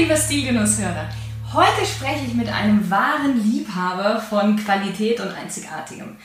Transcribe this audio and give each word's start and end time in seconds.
Liebe 0.00 0.16
Stilgenusshörer. 0.16 1.10
Heute 1.52 1.84
spreche 1.84 2.24
ich 2.26 2.32
mit 2.32 2.48
einem 2.48 2.90
wahren 2.90 3.44
Liebhaber 3.44 4.18
von 4.18 4.56
Qualität 4.56 5.20
und 5.20 5.28
Einzigartigem. 5.28 6.16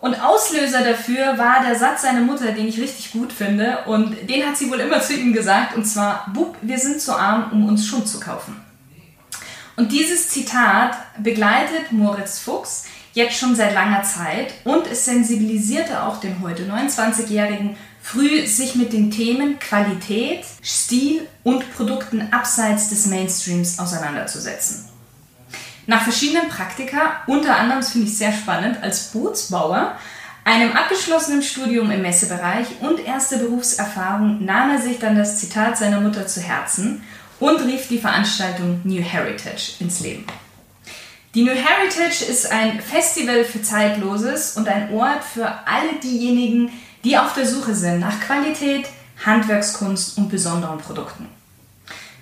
Und 0.00 0.22
Auslöser 0.22 0.84
dafür 0.84 1.38
war 1.38 1.64
der 1.64 1.74
Satz 1.74 2.02
seiner 2.02 2.20
Mutter, 2.20 2.52
den 2.52 2.68
ich 2.68 2.78
richtig 2.78 3.12
gut 3.12 3.32
finde. 3.32 3.78
Und 3.86 4.28
den 4.28 4.46
hat 4.46 4.58
sie 4.58 4.70
wohl 4.70 4.78
immer 4.78 5.00
zu 5.00 5.14
ihm 5.14 5.32
gesagt. 5.32 5.74
Und 5.74 5.86
zwar, 5.86 6.30
Bub, 6.34 6.54
wir 6.60 6.78
sind 6.78 7.00
zu 7.00 7.18
arm, 7.18 7.50
um 7.50 7.66
uns 7.66 7.86
Schund 7.86 8.06
zu 8.06 8.20
kaufen. 8.20 8.60
Und 9.76 9.90
dieses 9.90 10.28
Zitat 10.28 10.94
begleitet 11.18 11.92
Moritz 11.92 12.40
Fuchs 12.40 12.84
jetzt 13.14 13.38
schon 13.38 13.56
seit 13.56 13.72
langer 13.72 14.02
Zeit 14.02 14.52
und 14.64 14.86
es 14.86 15.06
sensibilisierte 15.06 16.02
auch 16.02 16.20
den 16.20 16.42
heute 16.42 16.64
29-Jährigen 16.64 17.76
früh, 18.04 18.46
sich 18.46 18.74
mit 18.74 18.92
den 18.92 19.10
Themen 19.10 19.58
Qualität, 19.58 20.44
Stil 20.62 21.26
und 21.42 21.74
Produkten 21.74 22.28
abseits 22.32 22.90
des 22.90 23.06
Mainstreams 23.06 23.78
auseinanderzusetzen. 23.78 24.84
Nach 25.86 26.02
verschiedenen 26.02 26.50
Praktika, 26.50 27.22
unter 27.26 27.56
anderem, 27.56 27.80
das 27.80 27.92
finde 27.92 28.06
ich 28.06 28.18
sehr 28.18 28.32
spannend, 28.32 28.82
als 28.82 29.04
Bootsbauer, 29.12 29.96
einem 30.44 30.72
abgeschlossenen 30.72 31.42
Studium 31.42 31.90
im 31.90 32.02
Messebereich 32.02 32.66
und 32.82 33.00
erste 33.00 33.38
Berufserfahrung 33.38 34.44
nahm 34.44 34.70
er 34.70 34.82
sich 34.82 34.98
dann 34.98 35.16
das 35.16 35.40
Zitat 35.40 35.78
seiner 35.78 36.02
Mutter 36.02 36.26
zu 36.26 36.42
Herzen 36.42 37.02
und 37.40 37.58
rief 37.62 37.88
die 37.88 37.98
Veranstaltung 37.98 38.82
New 38.84 39.02
Heritage 39.02 39.76
ins 39.80 40.00
Leben. 40.00 40.26
Die 41.34 41.42
New 41.42 41.54
Heritage 41.54 42.22
ist 42.28 42.52
ein 42.52 42.80
Festival 42.80 43.44
für 43.44 43.62
Zeitloses 43.62 44.58
und 44.58 44.68
ein 44.68 44.92
Ort 44.92 45.24
für 45.24 45.46
alle 45.66 45.94
diejenigen, 46.02 46.70
die 47.04 47.18
auf 47.18 47.34
der 47.34 47.46
Suche 47.46 47.74
sind 47.74 48.00
nach 48.00 48.20
Qualität, 48.20 48.88
Handwerkskunst 49.24 50.18
und 50.18 50.30
besonderen 50.30 50.78
Produkten. 50.78 51.28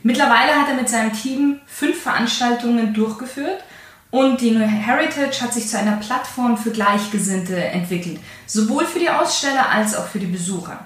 Mittlerweile 0.02 0.55
hat 0.61 0.69
er 0.69 0.74
mit 0.74 0.89
seinem 0.89 1.12
Team 1.12 1.61
fünf 1.66 2.02
Veranstaltungen 2.02 2.92
durchgeführt 2.92 3.62
und 4.11 4.41
die 4.41 4.50
New 4.50 4.66
Heritage 4.66 5.41
hat 5.41 5.55
sich 5.55 5.69
zu 5.69 5.78
einer 5.78 5.97
Plattform 5.97 6.58
für 6.58 6.70
Gleichgesinnte 6.70 7.56
entwickelt, 7.56 8.19
sowohl 8.47 8.84
für 8.84 8.98
die 8.98 9.08
Aussteller 9.08 9.70
als 9.70 9.97
auch 9.97 10.06
für 10.06 10.19
die 10.19 10.27
Besucher. 10.27 10.84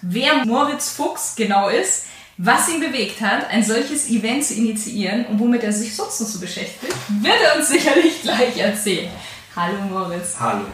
Wer 0.00 0.44
Moritz 0.46 0.90
Fuchs 0.90 1.36
genau 1.36 1.68
ist, 1.68 2.06
was 2.38 2.68
ihn 2.68 2.80
bewegt 2.80 3.20
hat, 3.20 3.50
ein 3.50 3.64
solches 3.64 4.08
Event 4.08 4.44
zu 4.44 4.54
initiieren 4.54 5.26
und 5.26 5.40
womit 5.40 5.64
er 5.64 5.72
sich 5.72 5.94
sonst 5.94 6.20
noch 6.20 6.28
so 6.28 6.38
beschäftigt, 6.38 6.94
wird 7.08 7.40
er 7.44 7.58
uns 7.58 7.68
sicherlich 7.68 8.22
gleich 8.22 8.56
erzählen. 8.56 9.10
Hallo 9.58 9.74
Moritz. 9.90 10.36
Hallo. 10.38 10.66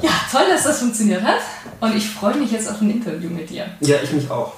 Ja, 0.00 0.10
toll, 0.30 0.44
dass 0.48 0.62
das 0.62 0.78
funktioniert 0.78 1.24
hat. 1.24 1.40
Und 1.80 1.96
ich 1.96 2.08
freue 2.08 2.36
mich 2.36 2.52
jetzt 2.52 2.70
auf 2.70 2.80
ein 2.80 2.88
Interview 2.88 3.28
mit 3.28 3.50
dir. 3.50 3.66
Ja, 3.80 3.96
ich 4.04 4.12
mich 4.12 4.30
auch. 4.30 4.52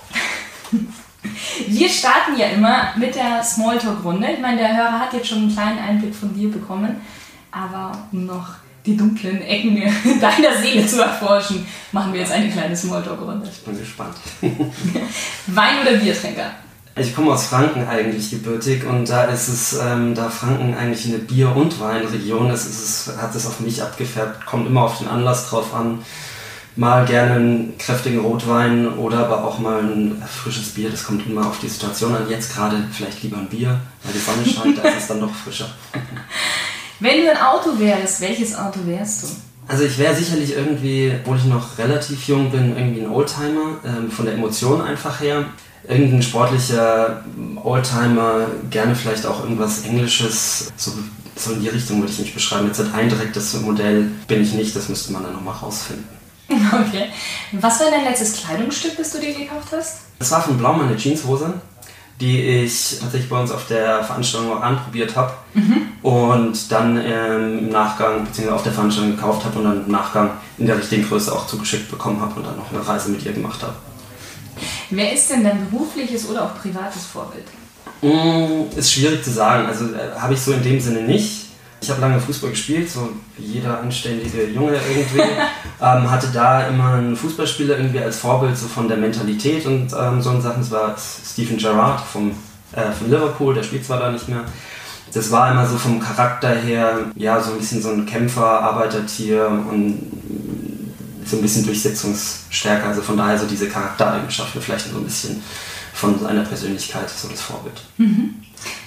Wir 1.66 1.88
starten 1.88 2.38
ja 2.38 2.48
immer 2.48 2.88
mit 2.96 3.14
der 3.14 3.42
Smalltalk-Runde. 3.42 4.30
Ich 4.30 4.40
meine, 4.40 4.58
der 4.58 4.76
Hörer 4.76 5.00
hat 5.00 5.14
jetzt 5.14 5.28
schon 5.28 5.38
einen 5.38 5.54
kleinen 5.54 5.78
Einblick 5.78 6.14
von 6.14 6.34
dir 6.34 6.50
bekommen. 6.50 7.00
Aber 7.50 7.92
um 8.12 8.26
noch 8.26 8.46
die 8.84 8.94
dunklen 8.94 9.40
Ecken 9.40 9.76
deiner 10.20 10.54
Seele 10.60 10.86
zu 10.86 11.00
erforschen, 11.00 11.66
machen 11.92 12.12
wir 12.12 12.20
jetzt 12.20 12.32
eine 12.32 12.50
kleine 12.50 12.76
Smalltalk-Runde. 12.76 13.48
Ich 13.50 13.64
bin 13.64 13.78
gespannt. 13.78 14.16
Wein- 15.46 15.80
oder 15.80 15.96
Biertrinker? 15.96 16.50
Ich 16.98 17.14
komme 17.14 17.32
aus 17.32 17.48
Franken 17.48 17.86
eigentlich 17.86 18.30
gebürtig 18.30 18.86
und 18.86 19.06
da 19.06 19.24
ist 19.24 19.48
es, 19.48 19.78
ähm, 19.78 20.14
da 20.14 20.30
Franken 20.30 20.74
eigentlich 20.74 21.06
eine 21.06 21.18
Bier- 21.18 21.54
und 21.54 21.78
Weinregion 21.78 22.50
ist, 22.50 22.64
ist 22.64 23.08
es, 23.08 23.16
hat 23.20 23.34
es 23.34 23.46
auf 23.46 23.60
mich 23.60 23.82
abgefärbt, 23.82 24.46
kommt 24.46 24.66
immer 24.66 24.84
auf 24.84 24.98
den 24.98 25.08
Anlass 25.08 25.50
drauf 25.50 25.74
an. 25.74 25.98
Mal 26.74 27.04
gerne 27.04 27.34
einen 27.34 27.78
kräftigen 27.78 28.20
Rotwein 28.20 28.88
oder 28.88 29.18
aber 29.18 29.44
auch 29.44 29.58
mal 29.58 29.80
ein 29.80 30.22
frisches 30.26 30.70
Bier, 30.70 30.88
das 30.88 31.04
kommt 31.04 31.26
immer 31.26 31.46
auf 31.46 31.58
die 31.60 31.68
Situation 31.68 32.14
an. 32.14 32.30
Jetzt 32.30 32.54
gerade 32.54 32.82
vielleicht 32.90 33.22
lieber 33.22 33.36
ein 33.38 33.48
Bier, 33.48 33.78
weil 34.02 34.12
die 34.14 34.18
Sonne 34.18 34.46
scheint, 34.46 34.78
da 34.78 34.88
ist 34.88 34.98
es 35.02 35.06
dann 35.08 35.20
doch 35.20 35.34
frischer. 35.34 35.68
Wenn 37.00 37.22
du 37.22 37.30
ein 37.30 37.36
Auto 37.36 37.78
wärst, 37.78 38.22
welches 38.22 38.56
Auto 38.56 38.80
wärst 38.84 39.22
du? 39.22 39.26
Also 39.68 39.84
ich 39.84 39.98
wäre 39.98 40.14
sicherlich 40.14 40.52
irgendwie, 40.52 41.12
obwohl 41.20 41.38
ich 41.38 41.44
noch 41.44 41.78
relativ 41.78 42.28
jung 42.28 42.50
bin, 42.50 42.76
irgendwie 42.76 43.00
ein 43.00 43.10
Oldtimer, 43.10 43.78
ähm, 43.84 44.10
von 44.10 44.26
der 44.26 44.34
Emotion 44.34 44.80
einfach 44.80 45.20
her. 45.20 45.46
Irgendein 45.88 46.22
sportlicher 46.22 47.24
Oldtimer, 47.62 48.46
gerne 48.70 48.94
vielleicht 48.94 49.26
auch 49.26 49.42
irgendwas 49.42 49.84
Englisches, 49.84 50.72
so, 50.76 50.92
so 51.36 51.52
in 51.52 51.60
die 51.60 51.68
Richtung 51.68 52.00
würde 52.00 52.12
ich 52.12 52.18
mich 52.18 52.34
beschreiben. 52.34 52.66
Jetzt 52.66 52.80
ein 52.80 53.08
direktes 53.08 53.54
Modell 53.60 54.10
bin 54.26 54.42
ich 54.42 54.52
nicht, 54.52 54.74
das 54.74 54.88
müsste 54.88 55.12
man 55.12 55.22
dann 55.22 55.32
nochmal 55.32 55.54
rausfinden. 55.54 56.04
Okay. 56.48 57.06
Was 57.52 57.80
war 57.80 57.90
dein 57.90 58.04
letztes 58.04 58.34
Kleidungsstück, 58.34 58.96
das 58.96 59.10
du 59.10 59.18
dir 59.18 59.34
gekauft 59.34 59.68
hast? 59.72 59.98
Das 60.20 60.30
war 60.30 60.42
von 60.42 60.56
Blau 60.56 60.74
meine 60.74 60.96
Jeanshose 60.96 61.54
die 62.20 62.40
ich 62.40 62.98
tatsächlich 63.00 63.28
bei 63.28 63.40
uns 63.40 63.50
auf 63.50 63.66
der 63.66 64.02
Veranstaltung 64.02 64.52
auch 64.52 64.62
anprobiert 64.62 65.14
habe 65.16 65.32
mhm. 65.54 65.88
und 66.02 66.72
dann 66.72 66.96
ähm, 66.96 67.58
im 67.58 67.68
Nachgang, 67.68 68.24
beziehungsweise 68.24 68.54
auf 68.54 68.62
der 68.62 68.72
Veranstaltung 68.72 69.16
gekauft 69.16 69.44
habe 69.44 69.58
und 69.58 69.64
dann 69.64 69.84
im 69.84 69.92
Nachgang 69.92 70.30
in 70.56 70.66
der 70.66 70.78
richtigen 70.78 71.06
Größe 71.06 71.32
auch 71.32 71.46
zugeschickt 71.46 71.90
bekommen 71.90 72.20
habe 72.20 72.40
und 72.40 72.46
dann 72.46 72.56
noch 72.56 72.72
eine 72.72 72.86
Reise 72.86 73.10
mit 73.10 73.24
ihr 73.24 73.32
gemacht 73.32 73.62
habe. 73.62 73.74
Wer 74.90 75.12
ist 75.12 75.30
denn 75.30 75.44
dein 75.44 75.68
berufliches 75.70 76.28
oder 76.28 76.44
auch 76.44 76.58
privates 76.60 77.04
Vorbild? 77.04 77.44
Mm, 78.00 78.76
ist 78.76 78.92
schwierig 78.92 79.22
zu 79.22 79.30
sagen. 79.30 79.66
Also 79.66 79.86
äh, 79.86 80.18
habe 80.18 80.34
ich 80.34 80.40
so 80.40 80.52
in 80.52 80.62
dem 80.62 80.80
Sinne 80.80 81.02
nicht. 81.02 81.45
Ich 81.86 81.90
habe 81.92 82.00
lange 82.00 82.20
Fußball 82.20 82.50
gespielt, 82.50 82.90
so 82.90 83.10
jeder 83.38 83.78
anständige 83.78 84.44
Junge 84.48 84.72
irgendwie. 84.72 85.20
ähm, 85.80 86.10
hatte 86.10 86.26
da 86.34 86.66
immer 86.66 86.94
einen 86.94 87.14
Fußballspieler 87.14 87.76
irgendwie 87.76 88.00
als 88.00 88.18
Vorbild 88.18 88.58
so 88.58 88.66
von 88.66 88.88
der 88.88 88.96
Mentalität 88.96 89.64
und 89.66 89.92
ähm, 89.96 90.20
so 90.20 90.40
Sachen. 90.40 90.62
Das 90.62 90.72
war 90.72 90.96
Stephen 90.98 91.58
Gerrard 91.58 92.00
vom, 92.00 92.32
äh, 92.72 92.90
von 92.90 93.08
Liverpool, 93.08 93.54
der 93.54 93.62
spielt 93.62 93.86
zwar 93.86 94.00
da 94.00 94.10
nicht 94.10 94.28
mehr. 94.28 94.44
Das 95.14 95.30
war 95.30 95.52
immer 95.52 95.64
so 95.64 95.78
vom 95.78 96.00
Charakter 96.00 96.56
her, 96.56 96.98
ja, 97.14 97.40
so 97.40 97.52
ein 97.52 97.58
bisschen 97.58 97.80
so 97.80 97.90
ein 97.90 98.04
Kämpfer, 98.04 98.44
Arbeitertier 98.44 99.46
und 99.46 100.10
so 101.24 101.36
ein 101.36 101.42
bisschen 101.42 101.64
Durchsetzungsstärke. 101.66 102.84
Also 102.84 103.00
von 103.00 103.16
daher 103.16 103.38
so 103.38 103.46
diese 103.46 103.68
Charaktereigenschaften 103.68 104.60
vielleicht 104.60 104.90
so 104.90 104.96
ein 104.96 105.04
bisschen 105.04 105.40
von 105.94 106.18
seiner 106.18 106.42
Persönlichkeit 106.42 107.08
so 107.08 107.28
das 107.28 107.42
Vorbild. 107.42 107.80
Mhm. 107.96 108.34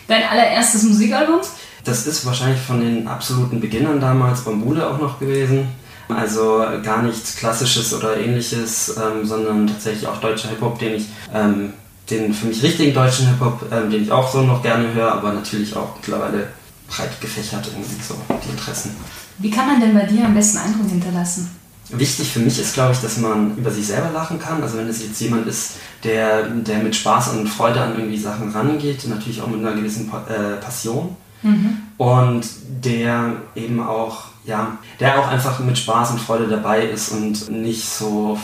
Dein 0.10 0.24
allererstes 0.28 0.84
Musikalbum? 0.84 1.40
Das 1.90 2.06
ist 2.06 2.24
wahrscheinlich 2.24 2.62
von 2.62 2.80
den 2.80 3.08
absoluten 3.08 3.60
Beginnern 3.60 4.00
damals 4.00 4.42
Bambule 4.42 4.88
auch 4.88 5.00
noch 5.00 5.20
gewesen. 5.20 5.68
Also 6.08 6.64
gar 6.84 7.02
nichts 7.02 7.36
Klassisches 7.36 7.94
oder 7.96 8.16
ähnliches, 8.16 8.96
ähm, 8.96 9.26
sondern 9.26 9.66
tatsächlich 9.66 10.08
auch 10.08 10.18
deutscher 10.18 10.50
Hip-Hop, 10.50 10.78
den 10.78 10.96
ich, 10.96 11.06
ähm, 11.34 11.74
den 12.10 12.32
für 12.32 12.46
mich 12.46 12.62
richtigen 12.62 12.94
deutschen 12.94 13.28
Hip-Hop, 13.28 13.66
ähm, 13.72 13.90
den 13.90 14.04
ich 14.04 14.12
auch 14.12 14.32
so 14.32 14.42
noch 14.42 14.62
gerne 14.62 14.94
höre, 14.94 15.12
aber 15.12 15.34
natürlich 15.34 15.76
auch 15.76 15.96
mittlerweile 15.96 16.50
breit 16.88 17.20
gefächert 17.22 17.68
irgendwie 17.68 18.04
so 18.04 18.16
die 18.30 18.50
Interessen. 18.50 18.96
Wie 19.40 19.50
kann 19.50 19.66
man 19.66 19.82
denn 19.82 19.96
bei 19.96 20.06
dir 20.06 20.26
am 20.26 20.36
besten 20.36 20.60
Eindruck 20.60 20.90
hinterlassen? 20.90 21.50
Wichtig 21.90 22.32
für 22.32 22.40
mich 22.40 22.60
ist, 22.60 22.76
glaube 22.76 22.94
ich, 22.94 23.00
dass 23.02 23.18
man 23.18 23.58
über 23.58 23.72
sich 23.72 23.88
selber 23.88 24.12
lachen 24.12 24.38
kann. 24.38 24.62
Also 24.62 24.78
wenn 24.78 24.88
es 24.88 25.02
jetzt 25.02 25.20
jemand 25.22 25.48
ist, 25.48 25.74
der, 26.04 26.44
der 26.44 26.80
mit 26.80 26.96
Spaß 26.96 27.30
und 27.30 27.48
Freude 27.48 27.82
an 27.82 27.96
irgendwie 27.98 28.20
Sachen 28.20 28.52
rangeht, 28.52 29.08
natürlich 29.08 29.42
auch 29.42 29.48
mit 29.48 29.60
einer 29.60 29.74
gewissen 29.74 30.12
äh, 30.28 30.58
Passion 30.62 31.16
Mhm. 31.42 31.78
Und 31.98 32.46
der 32.84 33.34
eben 33.56 33.82
auch, 33.82 34.26
ja, 34.46 34.78
der 35.00 35.20
auch 35.20 35.28
einfach 35.28 35.60
mit 35.60 35.78
Spaß 35.78 36.12
und 36.12 36.22
Freude 36.22 36.48
dabei 36.48 36.84
ist 36.86 37.12
und 37.12 37.50
nicht 37.50 37.88
so 37.88 38.38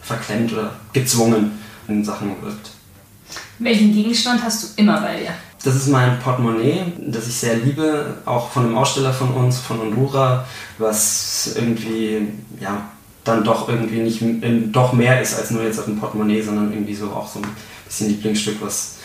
verklemmt 0.00 0.52
oder 0.52 0.72
gezwungen 0.92 1.58
in 1.86 2.04
Sachen 2.04 2.30
wirkt. 2.42 2.70
Welchen 3.58 3.92
Gegenstand 3.92 4.42
hast 4.42 4.62
du 4.62 4.82
immer 4.82 5.00
bei 5.00 5.20
dir? 5.20 5.34
Das 5.64 5.74
ist 5.74 5.88
mein 5.88 6.18
Portemonnaie, 6.20 6.92
das 6.98 7.26
ich 7.26 7.34
sehr 7.34 7.56
liebe, 7.56 8.18
auch 8.24 8.50
von 8.50 8.64
einem 8.64 8.78
Aussteller 8.78 9.12
von 9.12 9.30
uns, 9.30 9.58
von 9.58 9.80
Honduras, 9.80 10.44
was 10.78 11.54
irgendwie, 11.56 12.28
ja, 12.60 12.82
dann 13.24 13.42
doch 13.42 13.68
irgendwie 13.68 14.00
nicht 14.00 14.22
doch 14.72 14.92
mehr 14.92 15.20
ist 15.20 15.36
als 15.36 15.50
nur 15.50 15.64
jetzt 15.64 15.80
auf 15.80 15.88
ein 15.88 15.98
Portemonnaie, 15.98 16.40
sondern 16.42 16.72
irgendwie 16.72 16.94
so 16.94 17.06
auch 17.10 17.28
so 17.28 17.40
ein 17.40 17.48
bisschen 17.86 18.08
Lieblingsstück, 18.08 18.58
was, 18.60 18.98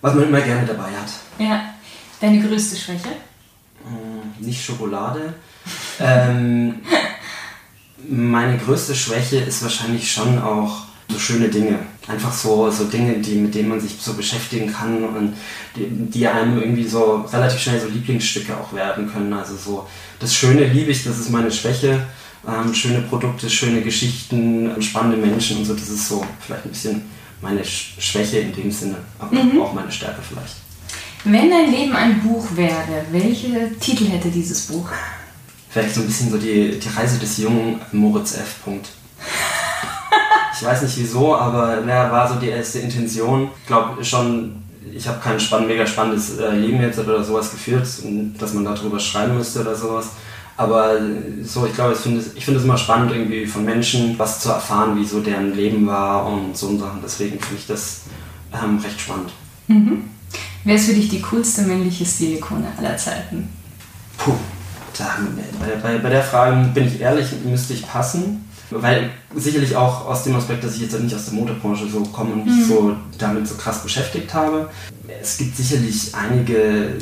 was 0.00 0.14
man 0.14 0.24
immer 0.24 0.40
gerne 0.40 0.66
dabei 0.66 0.90
hat. 0.90 1.10
Ja. 1.38 1.62
Deine 2.20 2.40
größte 2.40 2.76
Schwäche? 2.76 3.08
Hm, 3.84 4.46
nicht 4.46 4.62
Schokolade. 4.62 5.34
ähm, 6.00 6.76
meine 8.08 8.58
größte 8.58 8.94
Schwäche 8.94 9.38
ist 9.38 9.62
wahrscheinlich 9.62 10.10
schon 10.10 10.38
auch 10.38 10.84
so 11.08 11.18
schöne 11.18 11.48
Dinge. 11.48 11.78
Einfach 12.06 12.32
so, 12.32 12.70
so 12.70 12.84
Dinge, 12.84 13.18
die, 13.18 13.36
mit 13.36 13.54
denen 13.54 13.68
man 13.68 13.80
sich 13.80 13.96
so 14.00 14.14
beschäftigen 14.14 14.72
kann 14.72 15.02
und 15.04 15.34
die, 15.76 15.86
die 15.88 16.26
einem 16.26 16.60
irgendwie 16.60 16.86
so 16.86 17.26
relativ 17.32 17.60
schnell 17.60 17.80
so 17.80 17.88
Lieblingsstücke 17.88 18.56
auch 18.56 18.72
werden 18.72 19.10
können. 19.10 19.32
Also 19.32 19.56
so 19.56 19.86
das 20.18 20.34
Schöne 20.34 20.64
liebe 20.64 20.90
ich, 20.90 21.04
das 21.04 21.18
ist 21.18 21.30
meine 21.30 21.50
Schwäche. 21.50 22.06
Ähm, 22.46 22.72
schöne 22.72 23.02
Produkte, 23.02 23.50
schöne 23.50 23.82
Geschichten, 23.82 24.70
spannende 24.80 25.18
Menschen 25.18 25.58
und 25.58 25.64
so, 25.66 25.74
das 25.74 25.88
ist 25.90 26.08
so 26.08 26.24
vielleicht 26.40 26.64
ein 26.64 26.70
bisschen 26.70 27.02
meine 27.42 27.62
Schwäche 27.64 28.38
in 28.38 28.54
dem 28.54 28.70
Sinne, 28.70 28.96
aber 29.18 29.42
mhm. 29.42 29.60
auch 29.60 29.74
meine 29.74 29.92
Stärke 29.92 30.20
vielleicht. 30.26 30.56
Wenn 31.24 31.50
dein 31.50 31.70
Leben 31.70 31.94
ein 31.94 32.20
Buch 32.20 32.46
wäre, 32.54 33.04
welche 33.10 33.78
Titel 33.78 34.06
hätte 34.06 34.28
dieses 34.28 34.66
Buch? 34.66 34.88
Vielleicht 35.68 35.94
so 35.94 36.00
ein 36.00 36.06
bisschen 36.06 36.30
so 36.30 36.38
die, 36.38 36.78
die 36.78 36.88
Reise 36.88 37.18
des 37.18 37.38
jungen 37.38 37.80
Moritz 37.92 38.34
F. 38.36 38.62
Punkt. 38.64 38.88
Ich 40.58 40.66
weiß 40.66 40.82
nicht 40.82 40.98
wieso, 40.98 41.36
aber 41.36 41.80
naja, 41.82 42.10
war 42.10 42.28
so 42.28 42.34
die 42.34 42.48
erste 42.48 42.80
Intention. 42.80 43.48
Ich 43.60 43.66
glaube 43.66 44.04
schon, 44.04 44.62
ich 44.92 45.06
habe 45.06 45.20
kein 45.20 45.38
spann 45.38 45.66
mega 45.66 45.86
spannendes 45.86 46.38
äh, 46.38 46.50
Leben 46.50 46.80
jetzt 46.80 46.98
oder 46.98 47.22
sowas 47.22 47.50
geführt, 47.50 47.86
dass 48.38 48.54
man 48.54 48.64
darüber 48.64 48.98
schreiben 48.98 49.36
müsste 49.36 49.60
oder 49.60 49.74
sowas. 49.74 50.10
Aber 50.56 50.98
so, 51.42 51.64
ich 51.66 51.72
glaube, 51.72 51.94
ich 51.94 52.00
finde 52.00 52.20
es 52.20 52.32
find 52.32 52.62
immer 52.62 52.76
spannend, 52.76 53.12
irgendwie 53.12 53.46
von 53.46 53.64
Menschen 53.64 54.18
was 54.18 54.40
zu 54.40 54.50
erfahren, 54.50 54.98
wie 54.98 55.04
so 55.06 55.20
deren 55.20 55.54
Leben 55.54 55.86
war 55.86 56.26
und 56.26 56.56
so 56.56 56.76
Sachen. 56.76 57.00
Deswegen 57.02 57.38
finde 57.40 57.56
ich 57.56 57.66
das 57.66 58.02
ähm, 58.52 58.78
recht 58.78 59.00
spannend. 59.00 59.30
Mhm. 59.68 60.04
Wer 60.64 60.74
ist 60.74 60.86
für 60.86 60.94
dich 60.94 61.08
die 61.08 61.22
coolste 61.22 61.62
männliche 61.62 62.04
Stilikone 62.04 62.66
aller 62.76 62.96
Zeiten? 62.96 63.48
Puh, 64.18 64.34
da, 64.98 65.18
bei, 65.58 65.76
bei, 65.76 65.98
bei 65.98 66.10
der 66.10 66.22
Frage 66.22 66.68
bin 66.74 66.86
ich 66.86 67.00
ehrlich, 67.00 67.28
müsste 67.44 67.72
ich 67.72 67.86
passen. 67.86 68.44
Weil 68.70 69.10
sicherlich 69.34 69.74
auch 69.74 70.06
aus 70.06 70.22
dem 70.22 70.36
Aspekt, 70.36 70.62
dass 70.62 70.76
ich 70.76 70.82
jetzt 70.82 70.98
nicht 71.00 71.14
aus 71.14 71.24
der 71.24 71.34
Motorbranche 71.34 71.88
so 71.88 72.02
komme 72.02 72.34
und 72.34 72.46
mich 72.46 72.54
mhm. 72.54 72.68
so 72.68 72.96
damit 73.18 73.48
so 73.48 73.56
krass 73.56 73.82
beschäftigt 73.82 74.32
habe. 74.32 74.70
Es 75.20 75.38
gibt 75.38 75.56
sicherlich 75.56 76.14
einige 76.14 76.54
äh, 76.54 76.98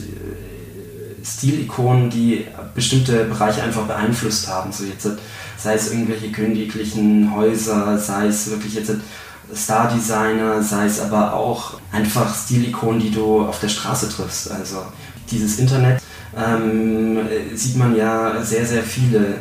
Stilikonen, 1.22 2.08
die 2.08 2.46
bestimmte 2.74 3.24
Bereiche 3.24 3.62
einfach 3.62 3.82
beeinflusst 3.82 4.48
haben. 4.48 4.72
So 4.72 4.84
jetzt, 4.84 5.06
sei 5.58 5.74
es 5.74 5.92
irgendwelche 5.92 6.32
königlichen 6.32 7.34
Häuser, 7.34 7.98
sei 7.98 8.28
es 8.28 8.48
wirklich 8.48 8.74
jetzt 8.74 8.92
Star-Designer, 9.54 10.62
sei 10.62 10.86
es 10.86 11.00
aber 11.00 11.34
auch 11.34 11.80
einfach 11.92 12.34
Stilikonen, 12.34 13.00
die 13.00 13.10
du 13.10 13.42
auf 13.46 13.60
der 13.60 13.68
Straße 13.68 14.08
triffst. 14.08 14.50
Also 14.50 14.82
dieses 15.30 15.58
Internet 15.58 16.02
ähm, 16.36 17.18
sieht 17.54 17.76
man 17.76 17.96
ja 17.96 18.42
sehr, 18.42 18.66
sehr 18.66 18.82
viele 18.82 19.38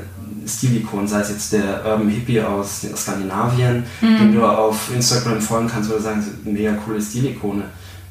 Stilikonen, 0.48 1.08
sei 1.08 1.20
es 1.22 1.30
jetzt 1.30 1.54
der 1.54 1.86
Urban 1.86 2.10
Hippie 2.10 2.42
aus 2.42 2.86
Skandinavien, 2.96 3.84
mhm. 4.02 4.18
dem 4.18 4.36
du 4.36 4.46
auf 4.46 4.94
Instagram 4.94 5.42
folgen 5.42 5.68
kannst, 5.68 5.92
oder 5.92 6.02
sagen, 6.02 6.24
mega 6.44 6.74
coole 6.74 7.02
Stilikone. 7.02 7.64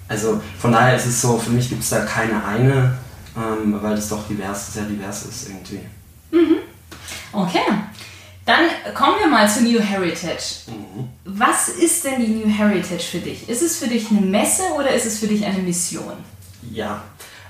Also 0.09 0.41
von 0.59 0.73
daher 0.73 0.97
ist 0.97 1.07
es 1.07 1.21
so, 1.21 1.39
für 1.39 1.51
mich 1.51 1.69
gibt 1.69 1.83
es 1.83 1.91
da 1.91 2.01
keine 2.01 2.45
eine, 2.45 2.95
ähm, 3.37 3.77
weil 3.81 3.97
das 3.97 4.09
doch 4.09 4.27
divers, 4.29 4.75
sehr 4.75 4.85
divers 4.85 5.25
ist 5.25 5.49
irgendwie. 5.49 5.81
Mhm. 6.31 6.59
Okay. 7.33 7.59
Dann 8.47 8.95
kommen 8.95 9.17
wir 9.19 9.27
mal 9.27 9.49
zu 9.49 9.65
New 9.65 9.81
Heritage. 9.81 10.61
Mhm. 10.69 11.09
Was 11.25 11.69
ist 11.69 12.05
denn 12.05 12.21
die 12.21 12.29
New 12.29 12.49
Heritage 12.49 13.03
für 13.03 13.19
dich? 13.19 13.49
Ist 13.49 13.61
es 13.61 13.79
für 13.79 13.89
dich 13.89 14.09
eine 14.11 14.21
Messe 14.21 14.63
oder 14.79 14.95
ist 14.95 15.05
es 15.05 15.19
für 15.19 15.27
dich 15.27 15.45
eine 15.45 15.59
Mission? 15.59 16.15
Ja, 16.71 17.03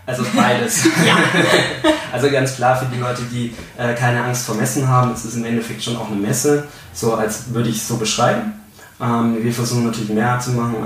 also 0.07 0.25
beides. 0.35 0.85
ja. 1.07 1.19
also 2.13 2.31
ganz 2.31 2.57
klar 2.57 2.79
für 2.79 2.87
die 2.87 2.99
Leute, 2.99 3.23
die 3.31 3.53
äh, 3.77 3.93
keine 3.95 4.25
Angst 4.25 4.47
vor 4.47 4.55
Messen 4.55 4.89
haben, 4.89 5.13
es 5.13 5.27
ist 5.27 5.37
im 5.37 5.45
Endeffekt 5.45 5.85
schon 5.85 5.99
auch 5.99 6.07
eine 6.07 6.17
Messe, 6.17 6.67
so 6.95 7.15
als 7.15 7.53
würde 7.53 7.69
ich 7.69 7.77
es 7.77 7.89
so 7.89 7.99
beschreiben. 7.99 8.55
Ähm, 8.99 9.37
wir 9.43 9.53
versuchen 9.53 9.85
natürlich 9.85 10.09
mehr 10.09 10.41
zu 10.41 10.53
machen, 10.53 10.77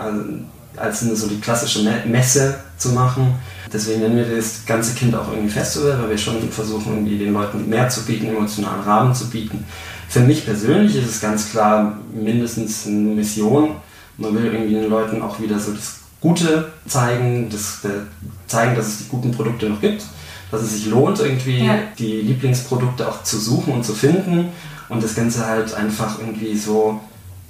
als, 0.77 1.03
als 1.05 1.21
so 1.21 1.29
die 1.29 1.41
klassische 1.41 1.89
Messe 2.07 2.59
zu 2.77 2.89
machen. 2.89 3.39
Deswegen 3.73 4.01
nennen 4.01 4.17
wir 4.17 4.37
das 4.37 4.67
ganze 4.67 4.95
Kind 4.95 5.15
auch 5.15 5.31
irgendwie 5.31 5.51
Festival, 5.51 6.01
weil 6.01 6.11
wir 6.11 6.19
schon 6.19 6.51
versuchen, 6.51 6.93
irgendwie 6.95 7.19
den 7.19 7.33
Leuten 7.33 7.69
mehr 7.69 7.89
zu 7.89 8.05
bieten, 8.05 8.29
emotionalen 8.29 8.83
Rahmen 8.83 9.15
zu 9.15 9.31
bieten. 9.31 9.65
Für 10.09 10.21
mich 10.21 10.45
persönlich 10.45 10.97
ist 10.97 11.09
es 11.09 11.21
ganz 11.21 11.51
klar 11.51 11.99
mindestens 12.13 12.87
eine 12.87 13.15
Mission. 13.15 13.77
Man 14.17 14.35
will 14.35 14.47
irgendwie 14.47 14.75
den 14.75 14.91
Leuten 14.91 15.23
auch 15.23 15.39
wieder 15.39 15.59
so 15.59 15.73
das 15.73 16.01
Gute 16.21 16.73
zeigen, 16.87 17.49
das, 17.49 17.85
äh, 17.85 18.01
zeigen, 18.47 18.75
dass 18.75 18.89
es 18.89 18.99
die 18.99 19.09
guten 19.09 19.31
Produkte 19.31 19.69
noch 19.69 19.81
gibt, 19.81 20.05
dass 20.51 20.63
es 20.63 20.75
sich 20.75 20.87
lohnt, 20.87 21.21
irgendwie 21.21 21.65
ja. 21.65 21.79
die 21.99 22.21
Lieblingsprodukte 22.23 23.09
auch 23.09 23.23
zu 23.23 23.39
suchen 23.39 23.73
und 23.73 23.85
zu 23.85 23.95
finden 23.95 24.49
und 24.89 25.03
das 25.03 25.15
Ganze 25.15 25.47
halt 25.47 25.73
einfach 25.73 26.19
irgendwie 26.19 26.57
so, 26.57 27.01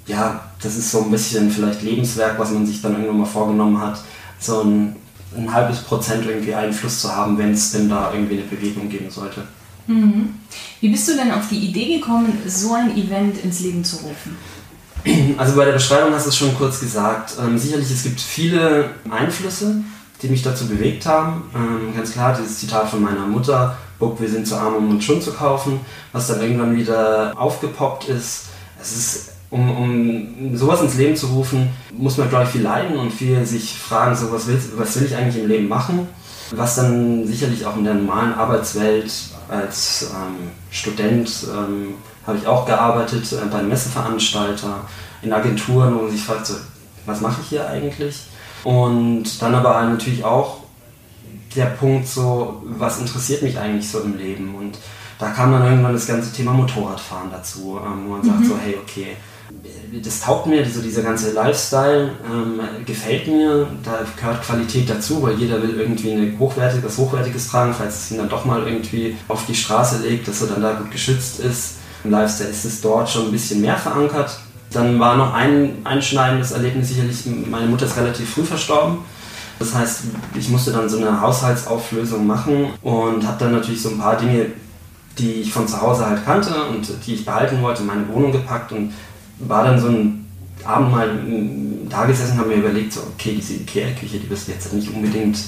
ja, 0.06 0.40
das 0.62 0.76
ist 0.76 0.90
so 0.90 1.02
ein 1.02 1.10
bisschen 1.10 1.50
vielleicht 1.50 1.82
Lebenswerk, 1.82 2.38
was 2.38 2.50
man 2.50 2.66
sich 2.66 2.80
dann 2.82 2.92
irgendwann 2.92 3.18
mal 3.18 3.26
vorgenommen 3.26 3.80
hat, 3.80 3.98
so 4.38 4.60
ein, 4.62 4.96
ein 5.36 5.52
halbes 5.52 5.80
Prozent 5.80 6.26
irgendwie 6.26 6.54
Einfluss 6.54 7.00
zu 7.00 7.14
haben, 7.14 7.38
wenn 7.38 7.52
es 7.52 7.72
denn 7.72 7.88
da 7.88 8.12
irgendwie 8.12 8.34
eine 8.34 8.44
Bewegung 8.44 8.88
geben 8.88 9.10
sollte. 9.10 9.42
Mhm. 9.86 10.34
Wie 10.80 10.88
bist 10.88 11.08
du 11.08 11.16
denn 11.16 11.32
auf 11.32 11.48
die 11.48 11.58
Idee 11.58 11.98
gekommen, 11.98 12.38
so 12.46 12.74
ein 12.74 12.96
Event 12.96 13.42
ins 13.42 13.60
Leben 13.60 13.84
zu 13.84 13.96
rufen? 13.96 14.36
Also 15.38 15.56
bei 15.56 15.64
der 15.64 15.72
Beschreibung 15.72 16.12
hast 16.12 16.26
du 16.26 16.30
es 16.30 16.36
schon 16.36 16.54
kurz 16.56 16.80
gesagt. 16.80 17.32
Ähm, 17.40 17.58
sicherlich, 17.58 17.90
es 17.90 18.02
gibt 18.02 18.20
viele 18.20 18.90
Einflüsse, 19.10 19.82
die 20.20 20.28
mich 20.28 20.42
dazu 20.42 20.66
bewegt 20.66 21.06
haben. 21.06 21.44
Ähm, 21.54 21.96
ganz 21.96 22.12
klar, 22.12 22.36
dieses 22.38 22.58
Zitat 22.58 22.88
von 22.88 23.02
meiner 23.02 23.26
Mutter, 23.26 23.78
Buck, 23.98 24.20
wir 24.20 24.28
sind 24.28 24.46
zu 24.46 24.56
arm, 24.56 24.74
um 24.74 24.90
uns 24.90 25.04
schon 25.04 25.22
zu 25.22 25.32
kaufen, 25.32 25.80
was 26.12 26.26
dann 26.26 26.40
irgendwann 26.40 26.76
wieder 26.76 27.32
aufgepoppt 27.36 28.08
ist. 28.08 28.46
Es 28.80 28.92
ist, 28.96 29.32
um, 29.50 29.76
um 29.76 30.56
sowas 30.56 30.80
ins 30.80 30.94
Leben 30.94 31.16
zu 31.16 31.26
rufen, 31.26 31.68
muss 31.92 32.16
man, 32.16 32.28
glaube 32.28 32.44
ich, 32.44 32.50
viel 32.50 32.62
leiden 32.62 32.96
und 32.96 33.12
viel 33.12 33.44
sich 33.44 33.78
fragen, 33.78 34.14
so, 34.14 34.30
was, 34.32 34.46
will, 34.46 34.60
was 34.76 34.98
will 34.98 35.06
ich 35.06 35.16
eigentlich 35.16 35.42
im 35.42 35.48
Leben 35.48 35.68
machen? 35.68 36.08
Was 36.52 36.76
dann 36.76 37.26
sicherlich 37.26 37.66
auch 37.66 37.76
in 37.76 37.84
der 37.84 37.94
normalen 37.94 38.34
Arbeitswelt 38.34 39.12
als 39.48 40.10
ähm, 40.14 40.50
Student 40.70 41.46
ähm, 41.52 41.94
habe 42.26 42.38
ich 42.38 42.46
auch 42.46 42.66
gearbeitet 42.66 43.32
äh, 43.32 43.46
bei 43.50 43.58
einem 43.58 43.68
Messeveranstalter, 43.68 44.84
in 45.22 45.32
Agenturen, 45.32 45.94
wo 45.94 46.02
man 46.02 46.10
sich 46.10 46.22
fragt, 46.22 46.46
so, 46.46 46.54
was 47.06 47.20
mache 47.20 47.40
ich 47.42 47.48
hier 47.48 47.68
eigentlich? 47.68 48.22
Und 48.64 49.42
dann 49.42 49.54
aber 49.54 49.82
natürlich 49.82 50.24
auch 50.24 50.58
der 51.56 51.66
Punkt 51.66 52.06
so, 52.06 52.62
was 52.64 53.00
interessiert 53.00 53.42
mich 53.42 53.58
eigentlich 53.58 53.88
so 53.88 54.00
im 54.00 54.16
Leben? 54.16 54.54
Und 54.54 54.78
da 55.18 55.30
kam 55.30 55.52
dann 55.52 55.64
irgendwann 55.64 55.92
das 55.92 56.06
ganze 56.06 56.32
Thema 56.32 56.52
Motorradfahren 56.52 57.30
dazu, 57.30 57.78
ähm, 57.84 58.04
wo 58.06 58.12
man 58.12 58.22
sagt 58.22 58.40
mhm. 58.40 58.48
so, 58.48 58.54
hey, 58.62 58.76
okay, 58.80 59.16
das 60.04 60.20
taugt 60.20 60.46
mir, 60.46 60.64
so 60.68 60.80
dieser 60.80 61.02
ganze 61.02 61.32
Lifestyle 61.32 62.12
ähm, 62.24 62.60
gefällt 62.86 63.26
mir, 63.26 63.66
da 63.82 64.00
gehört 64.16 64.42
Qualität 64.42 64.88
dazu, 64.88 65.22
weil 65.22 65.34
jeder 65.34 65.60
will 65.62 65.78
irgendwie 65.78 66.12
eine 66.12 66.38
hochwertige, 66.38 66.84
was 66.84 66.96
Hochwertiges 66.96 67.48
tragen, 67.48 67.74
falls 67.74 68.04
es 68.04 68.10
ihn 68.10 68.18
dann 68.18 68.28
doch 68.28 68.44
mal 68.44 68.62
irgendwie 68.66 69.16
auf 69.28 69.46
die 69.46 69.54
Straße 69.54 70.02
legt, 70.06 70.28
dass 70.28 70.42
er 70.42 70.48
dann 70.48 70.62
da 70.62 70.72
gut 70.74 70.90
geschützt 70.90 71.40
ist. 71.40 71.74
Im 72.04 72.12
Lifestyle 72.12 72.50
ist 72.50 72.64
es 72.64 72.80
dort 72.80 73.10
schon 73.10 73.26
ein 73.26 73.32
bisschen 73.32 73.60
mehr 73.60 73.76
verankert. 73.76 74.38
Dann 74.72 74.98
war 75.00 75.16
noch 75.16 75.34
ein 75.34 75.78
einschneidendes 75.84 76.52
Erlebnis 76.52 76.88
sicherlich, 76.88 77.26
meine 77.26 77.66
Mutter 77.66 77.86
ist 77.86 77.96
relativ 77.96 78.30
früh 78.30 78.44
verstorben. 78.44 78.98
Das 79.58 79.74
heißt, 79.74 80.04
ich 80.38 80.48
musste 80.48 80.72
dann 80.72 80.88
so 80.88 80.96
eine 80.96 81.20
Haushaltsauflösung 81.20 82.26
machen 82.26 82.70
und 82.82 83.26
habe 83.26 83.36
dann 83.38 83.52
natürlich 83.52 83.82
so 83.82 83.90
ein 83.90 83.98
paar 83.98 84.16
Dinge, 84.16 84.46
die 85.18 85.42
ich 85.42 85.52
von 85.52 85.68
zu 85.68 85.80
Hause 85.80 86.06
halt 86.06 86.24
kannte 86.24 86.64
und 86.64 86.88
die 87.04 87.14
ich 87.14 87.24
behalten 87.26 87.60
wollte, 87.60 87.82
in 87.82 87.88
meine 87.88 88.08
Wohnung 88.08 88.32
gepackt 88.32 88.72
und 88.72 88.92
war 89.40 89.64
dann 89.64 89.78
so 89.78 89.88
ein 89.88 90.26
Abend 90.64 90.90
mal 90.90 91.08
da 91.88 92.04
gesessen 92.04 92.32
und 92.32 92.38
habe 92.40 92.48
mir 92.50 92.56
überlegt, 92.56 92.92
so, 92.92 93.00
okay, 93.14 93.34
diese 93.36 93.54
Ikea-Küche, 93.54 94.18
die 94.18 94.30
wirst 94.30 94.48
du 94.48 94.52
jetzt 94.52 94.72
nicht 94.72 94.92
unbedingt 94.92 95.38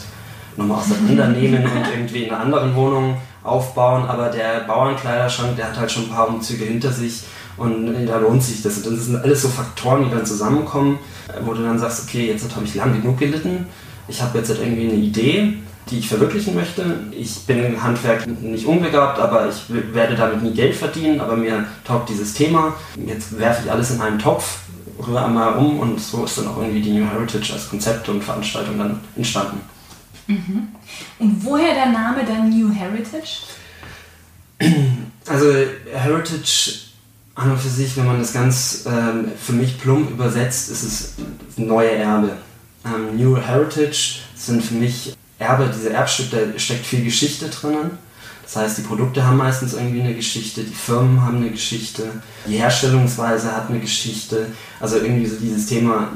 nochmal 0.57 0.79
auseinandernehmen 0.79 1.65
und 1.65 1.87
irgendwie 1.95 2.25
in 2.25 2.31
einer 2.31 2.41
anderen 2.41 2.75
Wohnung 2.75 3.17
aufbauen, 3.43 4.05
aber 4.05 4.29
der 4.29 4.61
Bauernkleiderschrank, 4.67 5.57
der 5.57 5.69
hat 5.69 5.79
halt 5.79 5.91
schon 5.91 6.05
ein 6.05 6.11
paar 6.11 6.29
Umzüge 6.29 6.65
hinter 6.65 6.93
sich 6.93 7.25
und 7.57 8.07
da 8.07 8.19
lohnt 8.19 8.43
sich 8.43 8.63
das. 8.63 8.79
Und 8.79 8.97
das 8.97 9.07
sind 9.07 9.17
alles 9.17 9.43
so 9.43 9.49
Faktoren, 9.49 10.05
die 10.05 10.11
dann 10.11 10.25
zusammenkommen, 10.25 10.99
wo 11.45 11.53
du 11.53 11.63
dann 11.63 11.79
sagst, 11.79 12.05
okay, 12.05 12.29
jetzt 12.29 12.45
habe 12.55 12.65
ich 12.65 12.75
lang 12.75 13.01
genug 13.01 13.19
gelitten, 13.19 13.67
ich 14.09 14.23
habe 14.23 14.39
jetzt 14.39 14.51
halt 14.51 14.61
irgendwie 14.61 14.89
eine 14.89 14.99
Idee, 14.99 15.55
die 15.91 15.99
ich 15.99 16.09
verwirklichen 16.09 16.55
möchte. 16.55 17.01
Ich 17.11 17.41
bin 17.47 17.65
im 17.65 17.83
Handwerk 17.83 18.27
nicht 18.27 18.67
unbegabt, 18.67 19.19
aber 19.19 19.49
ich 19.49 19.63
werde 19.95 20.15
damit 20.15 20.43
nie 20.43 20.53
Geld 20.53 20.75
verdienen, 20.75 21.21
aber 21.21 21.37
mir 21.37 21.67
taugt 21.85 22.09
dieses 22.09 22.35
Thema. 22.35 22.75
Jetzt 23.07 23.39
werfe 23.39 23.63
ich 23.65 23.71
alles 23.71 23.91
in 23.91 24.01
einen 24.01 24.19
Topf, 24.19 24.61
rühre 25.07 25.25
einmal 25.25 25.55
um 25.55 25.81
und 25.81 26.01
so 26.01 26.25
ist 26.25 26.39
dann 26.39 26.49
auch 26.49 26.59
irgendwie 26.59 26.83
die 26.83 26.93
New 26.93 27.09
Heritage 27.09 27.53
als 27.53 27.69
Konzept 27.69 28.09
und 28.09 28.23
Veranstaltung 28.23 28.79
dann 28.79 29.01
entstanden. 29.17 29.61
Mhm. 30.27 30.69
Und 31.19 31.45
woher 31.45 31.75
der 31.75 31.87
Name 31.87 32.25
dann 32.25 32.49
New 32.49 32.73
Heritage? 32.73 33.43
Also 35.29 35.47
Heritage 35.93 36.93
an 37.35 37.53
und 37.53 37.59
für 37.59 37.69
sich, 37.69 37.97
wenn 37.97 38.07
man 38.07 38.19
das 38.19 38.33
ganz 38.33 38.85
ähm, 38.87 39.33
für 39.41 39.53
mich 39.53 39.81
plump 39.81 40.11
übersetzt, 40.11 40.71
ist 40.71 40.83
es 40.83 41.15
neue 41.57 41.93
Erbe. 41.93 42.37
Ähm, 42.85 43.17
New 43.17 43.37
Heritage 43.37 44.21
sind 44.35 44.63
für 44.63 44.75
mich 44.75 45.17
Erbe, 45.43 45.71
diese 45.75 45.91
Erbstücke, 45.93 46.53
da 46.53 46.59
steckt 46.59 46.87
viel 46.87 47.05
Geschichte 47.05 47.49
drinnen. 47.49 47.99
Das 48.45 48.57
heißt, 48.57 48.79
die 48.79 48.83
Produkte 48.83 49.25
haben 49.25 49.37
meistens 49.37 49.75
irgendwie 49.75 50.01
eine 50.03 50.15
Geschichte, 50.15 50.63
die 50.63 50.75
Firmen 50.75 51.23
haben 51.25 51.37
eine 51.39 51.51
Geschichte, 51.51 52.05
die 52.47 52.57
Herstellungsweise 52.57 53.55
hat 53.55 53.71
eine 53.71 53.79
Geschichte. 53.81 54.47
Also 54.81 54.97
irgendwie 54.97 55.27
so 55.27 55.37
dieses 55.37 55.67
Thema 55.67 56.09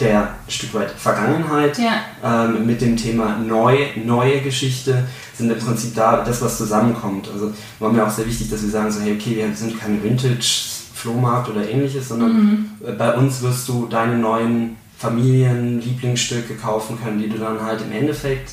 der 0.00 0.34
Stück 0.48 0.74
weit 0.74 0.90
Vergangenheit 0.90 1.78
Ja. 1.78 2.44
ähm, 2.46 2.66
mit 2.66 2.80
dem 2.80 2.96
Thema 2.96 3.36
neu, 3.38 3.76
neue 4.04 4.40
Geschichte 4.40 5.04
sind 5.36 5.50
im 5.50 5.58
Prinzip 5.58 5.94
da 5.94 6.24
das, 6.24 6.42
was 6.42 6.58
zusammenkommt. 6.58 7.28
Also 7.32 7.52
war 7.78 7.92
mir 7.92 8.04
auch 8.04 8.10
sehr 8.10 8.26
wichtig, 8.26 8.50
dass 8.50 8.62
wir 8.62 8.70
sagen 8.70 8.90
so, 8.90 9.00
hey, 9.00 9.14
okay, 9.14 9.36
wir 9.36 9.54
sind 9.54 9.78
kein 9.78 10.02
Vintage-Flohmarkt 10.02 11.50
oder 11.50 11.68
ähnliches, 11.68 12.08
sondern 12.08 12.70
äh, 12.84 12.92
bei 12.92 13.14
uns 13.14 13.40
wirst 13.42 13.68
du 13.68 13.86
deine 13.88 14.16
neuen 14.18 14.76
Familien-Lieblingsstücke 15.02 16.54
kaufen 16.54 16.96
können, 17.02 17.18
die 17.20 17.28
du 17.28 17.36
dann 17.38 17.60
halt 17.60 17.82
im 17.82 17.90
Endeffekt 17.90 18.52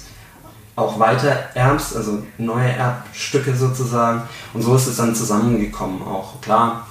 auch 0.75 0.99
weiter 0.99 1.49
erbst, 1.53 1.95
also 1.95 2.23
neue 2.39 2.69
Erbstücke 2.69 3.55
sozusagen. 3.55 4.23
Und 4.53 4.63
so 4.63 4.75
ist 4.75 4.87
es 4.87 4.97
dann 4.97 5.13
zusammengekommen 5.13 6.01
auch. 6.01 6.41
Klar, 6.41 6.87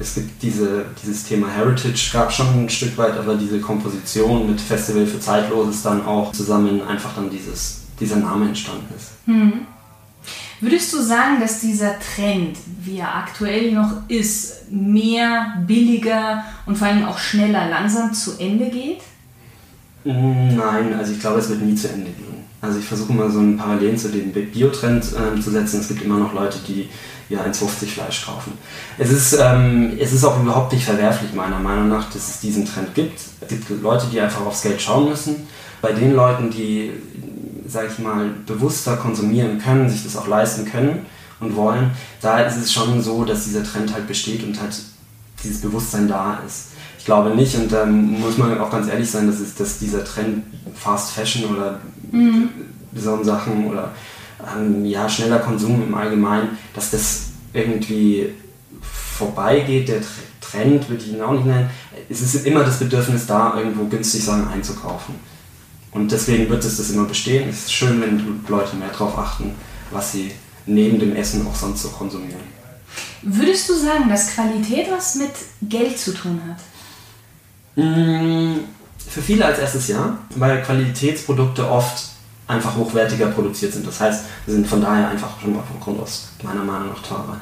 es 0.00 0.14
gibt 0.14 0.42
diese, 0.42 0.86
dieses 1.00 1.24
Thema 1.24 1.48
Heritage, 1.48 2.10
gab 2.12 2.32
schon 2.32 2.64
ein 2.64 2.68
Stück 2.68 2.98
weit, 2.98 3.16
aber 3.16 3.36
diese 3.36 3.60
Komposition 3.60 4.50
mit 4.50 4.60
Festival 4.60 5.06
für 5.06 5.20
Zeitloses 5.20 5.82
dann 5.82 6.04
auch 6.04 6.32
zusammen 6.32 6.82
einfach 6.82 7.14
dann 7.14 7.30
dieses, 7.30 7.82
dieser 8.00 8.16
Name 8.16 8.46
entstanden 8.46 8.92
ist. 8.96 9.10
Würdest 10.60 10.92
du 10.92 11.00
sagen, 11.00 11.40
dass 11.40 11.60
dieser 11.60 11.94
Trend, 12.00 12.56
wie 12.82 12.98
er 12.98 13.14
aktuell 13.14 13.72
noch 13.72 14.08
ist, 14.08 14.70
mehr, 14.70 15.54
billiger 15.66 16.44
und 16.66 16.76
vor 16.76 16.88
allem 16.88 17.04
auch 17.04 17.18
schneller 17.18 17.68
langsam 17.68 18.12
zu 18.12 18.38
Ende 18.38 18.68
geht? 18.68 19.00
Nein, 20.04 20.94
also 20.98 21.12
ich 21.12 21.20
glaube, 21.20 21.38
es 21.38 21.48
wird 21.48 21.62
nie 21.62 21.74
zu 21.74 21.88
Ende 21.88 22.10
gehen. 22.10 22.44
Also 22.60 22.78
ich 22.80 22.84
versuche 22.84 23.12
mal 23.12 23.30
so 23.30 23.38
einen 23.38 23.56
Parallelen 23.56 23.96
zu 23.96 24.08
dem 24.08 24.32
Biotrend 24.32 25.04
ähm, 25.16 25.40
zu 25.40 25.50
setzen. 25.50 25.80
Es 25.80 25.88
gibt 25.88 26.02
immer 26.02 26.18
noch 26.18 26.34
Leute, 26.34 26.58
die 26.66 26.88
ja 27.28 27.42
1,50 27.42 27.86
Fleisch 27.86 28.24
kaufen. 28.24 28.54
Es 28.96 29.10
ist, 29.10 29.38
ähm, 29.40 29.96
es 30.00 30.12
ist 30.12 30.24
auch 30.24 30.40
überhaupt 30.40 30.72
nicht 30.72 30.84
verwerflich, 30.84 31.32
meiner 31.34 31.60
Meinung 31.60 31.88
nach, 31.88 32.10
dass 32.10 32.28
es 32.28 32.40
diesen 32.40 32.64
Trend 32.64 32.94
gibt. 32.94 33.20
Es 33.40 33.48
gibt 33.48 33.70
Leute, 33.82 34.06
die 34.10 34.20
einfach 34.20 34.44
aufs 34.44 34.62
Geld 34.62 34.80
schauen 34.80 35.08
müssen. 35.08 35.46
Bei 35.80 35.92
den 35.92 36.14
Leuten, 36.14 36.50
die, 36.50 36.90
sage 37.68 37.88
ich 37.92 37.98
mal, 37.98 38.30
bewusster 38.46 38.96
konsumieren 38.96 39.58
können, 39.60 39.88
sich 39.88 40.02
das 40.04 40.16
auch 40.16 40.26
leisten 40.26 40.64
können 40.64 41.06
und 41.40 41.54
wollen, 41.54 41.90
da 42.20 42.40
ist 42.40 42.56
es 42.56 42.72
schon 42.72 43.00
so, 43.02 43.24
dass 43.24 43.44
dieser 43.44 43.62
Trend 43.62 43.92
halt 43.92 44.08
besteht 44.08 44.42
und 44.42 44.60
halt 44.60 44.76
dieses 45.44 45.60
Bewusstsein 45.60 46.08
da 46.08 46.40
ist. 46.46 46.68
Ich 46.98 47.04
glaube 47.04 47.30
nicht, 47.36 47.54
und 47.56 47.70
da 47.70 47.86
muss 47.86 48.36
man 48.38 48.58
auch 48.58 48.70
ganz 48.70 48.88
ehrlich 48.88 49.10
sein, 49.10 49.26
dass, 49.26 49.38
es, 49.40 49.54
dass 49.54 49.78
dieser 49.78 50.04
Trend 50.04 50.44
Fast 50.74 51.12
Fashion 51.12 51.44
oder 51.54 51.80
so 52.94 53.22
Sachen 53.22 53.66
oder 53.66 53.92
ähm, 54.56 54.84
ja, 54.84 55.08
schneller 55.08 55.38
Konsum 55.38 55.82
im 55.82 55.94
Allgemeinen, 55.94 56.58
dass 56.74 56.90
das 56.90 57.26
irgendwie 57.52 58.30
vorbeigeht. 59.18 59.88
Der 59.88 60.00
Tr- 60.00 60.04
Trend 60.40 60.88
würde 60.88 61.02
ich 61.02 61.12
ihn 61.12 61.20
auch 61.20 61.32
nicht 61.32 61.46
nennen. 61.46 61.70
Es 62.08 62.20
ist 62.22 62.46
immer 62.46 62.64
das 62.64 62.78
Bedürfnis 62.78 63.26
da, 63.26 63.56
irgendwo 63.56 63.84
günstig 63.84 64.24
Sachen 64.24 64.48
einzukaufen. 64.48 65.14
Und 65.98 66.12
deswegen 66.12 66.48
wird 66.48 66.64
es 66.64 66.76
das 66.76 66.90
immer 66.90 67.04
bestehen. 67.04 67.48
Es 67.48 67.64
ist 67.64 67.72
schön, 67.72 68.00
wenn 68.00 68.44
Leute 68.48 68.76
mehr 68.76 68.88
darauf 68.88 69.18
achten, 69.18 69.54
was 69.90 70.12
sie 70.12 70.30
neben 70.66 70.98
dem 71.00 71.16
Essen 71.16 71.46
auch 71.46 71.54
sonst 71.54 71.82
so 71.82 71.88
konsumieren. 71.88 72.58
Würdest 73.22 73.68
du 73.68 73.74
sagen, 73.74 74.08
dass 74.08 74.34
Qualität 74.34 74.86
was 74.90 75.16
mit 75.16 75.30
Geld 75.62 75.98
zu 75.98 76.14
tun 76.14 76.40
hat? 76.48 77.84
Mm, 77.84 78.60
Für 79.08 79.22
viele 79.22 79.44
als 79.44 79.58
erstes 79.58 79.88
ja, 79.88 80.18
weil 80.36 80.62
Qualitätsprodukte 80.62 81.68
oft 81.68 82.10
einfach 82.46 82.76
hochwertiger 82.76 83.26
produziert 83.26 83.72
sind. 83.72 83.86
Das 83.86 84.00
heißt, 84.00 84.24
sie 84.46 84.52
sind 84.52 84.66
von 84.66 84.80
daher 84.80 85.08
einfach 85.08 85.40
schon 85.40 85.54
mal 85.54 85.62
vom 85.62 85.80
Grund 85.80 86.00
aus 86.00 86.28
meiner 86.42 86.62
Meinung 86.64 86.88
nach 86.88 87.02
teurer. 87.02 87.40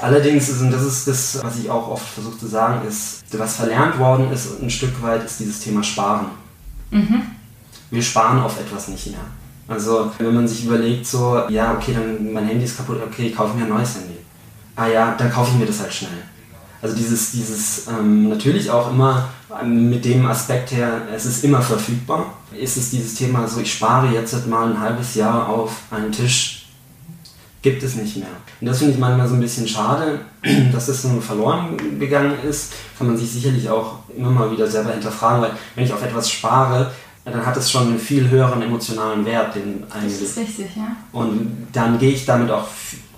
Allerdings, 0.00 0.48
ist, 0.48 0.60
und 0.60 0.70
das 0.70 0.82
ist 0.82 1.08
das, 1.08 1.38
was 1.42 1.58
ich 1.58 1.68
auch 1.68 1.88
oft 1.88 2.06
versuche 2.06 2.38
zu 2.38 2.46
sagen, 2.46 2.86
ist, 2.86 3.24
was 3.32 3.56
verlernt 3.56 3.98
worden 3.98 4.32
ist 4.32 4.62
ein 4.62 4.70
Stück 4.70 5.02
weit, 5.02 5.24
ist 5.24 5.40
dieses 5.40 5.60
Thema 5.60 5.82
Sparen. 5.82 6.26
Wir 7.90 8.02
sparen 8.02 8.40
auf 8.40 8.58
etwas 8.60 8.88
nicht 8.88 9.08
mehr. 9.08 9.20
Also 9.68 10.12
wenn 10.18 10.34
man 10.34 10.46
sich 10.46 10.64
überlegt, 10.64 11.06
so, 11.06 11.42
ja, 11.48 11.74
okay, 11.74 11.94
dann 11.94 12.32
mein 12.32 12.46
Handy 12.46 12.64
ist 12.64 12.76
kaputt, 12.76 12.98
okay, 13.04 13.28
ich 13.28 13.36
kaufe 13.36 13.56
mir 13.56 13.64
ein 13.64 13.68
neues 13.68 13.96
Handy. 13.96 14.16
Ah 14.76 14.86
ja, 14.86 15.14
dann 15.18 15.30
kaufe 15.30 15.50
ich 15.52 15.58
mir 15.58 15.66
das 15.66 15.80
halt 15.80 15.92
schnell. 15.92 16.22
Also 16.82 16.94
dieses, 16.94 17.32
dieses 17.32 17.88
ähm, 17.88 18.28
natürlich 18.28 18.70
auch 18.70 18.90
immer 18.90 19.28
mit 19.64 20.04
dem 20.04 20.26
Aspekt 20.26 20.72
her, 20.72 21.02
es 21.14 21.24
ist 21.24 21.44
immer 21.44 21.62
verfügbar, 21.62 22.34
ist 22.52 22.76
es 22.76 22.90
dieses 22.90 23.14
Thema 23.14 23.48
so, 23.48 23.60
ich 23.60 23.72
spare 23.72 24.12
jetzt 24.12 24.34
halt 24.34 24.46
mal 24.46 24.70
ein 24.70 24.78
halbes 24.78 25.14
Jahr 25.14 25.48
auf 25.48 25.72
einen 25.90 26.12
Tisch, 26.12 26.66
gibt 27.62 27.82
es 27.82 27.96
nicht 27.96 28.16
mehr. 28.16 28.28
Und 28.60 28.66
das 28.66 28.78
finde 28.78 28.94
ich 28.94 28.98
manchmal 28.98 29.26
so 29.26 29.34
ein 29.34 29.40
bisschen 29.40 29.66
schade, 29.66 30.20
dass 30.72 30.86
das 30.86 31.02
so 31.02 31.20
verloren 31.20 31.98
gegangen 31.98 32.34
ist, 32.48 32.72
kann 32.98 33.06
man 33.08 33.16
sich 33.16 33.30
sicherlich 33.30 33.68
auch 33.68 34.00
immer 34.16 34.30
mal 34.30 34.50
wieder 34.50 34.66
selber 34.66 34.92
hinterfragen, 34.92 35.42
weil 35.42 35.52
wenn 35.74 35.84
ich 35.84 35.92
auf 35.92 36.02
etwas 36.02 36.30
spare, 36.30 36.92
dann 37.32 37.44
hat 37.44 37.56
es 37.56 37.70
schon 37.70 37.88
einen 37.88 37.98
viel 37.98 38.28
höheren 38.30 38.62
emotionalen 38.62 39.24
Wert, 39.24 39.54
den 39.54 39.82
Das 39.82 39.92
eigentlich 39.96 40.22
ist 40.22 40.36
richtig, 40.38 40.66
ja. 40.76 40.96
und 41.12 41.66
dann 41.72 41.98
gehe 41.98 42.12
ich 42.12 42.24
damit 42.24 42.50
auch 42.50 42.68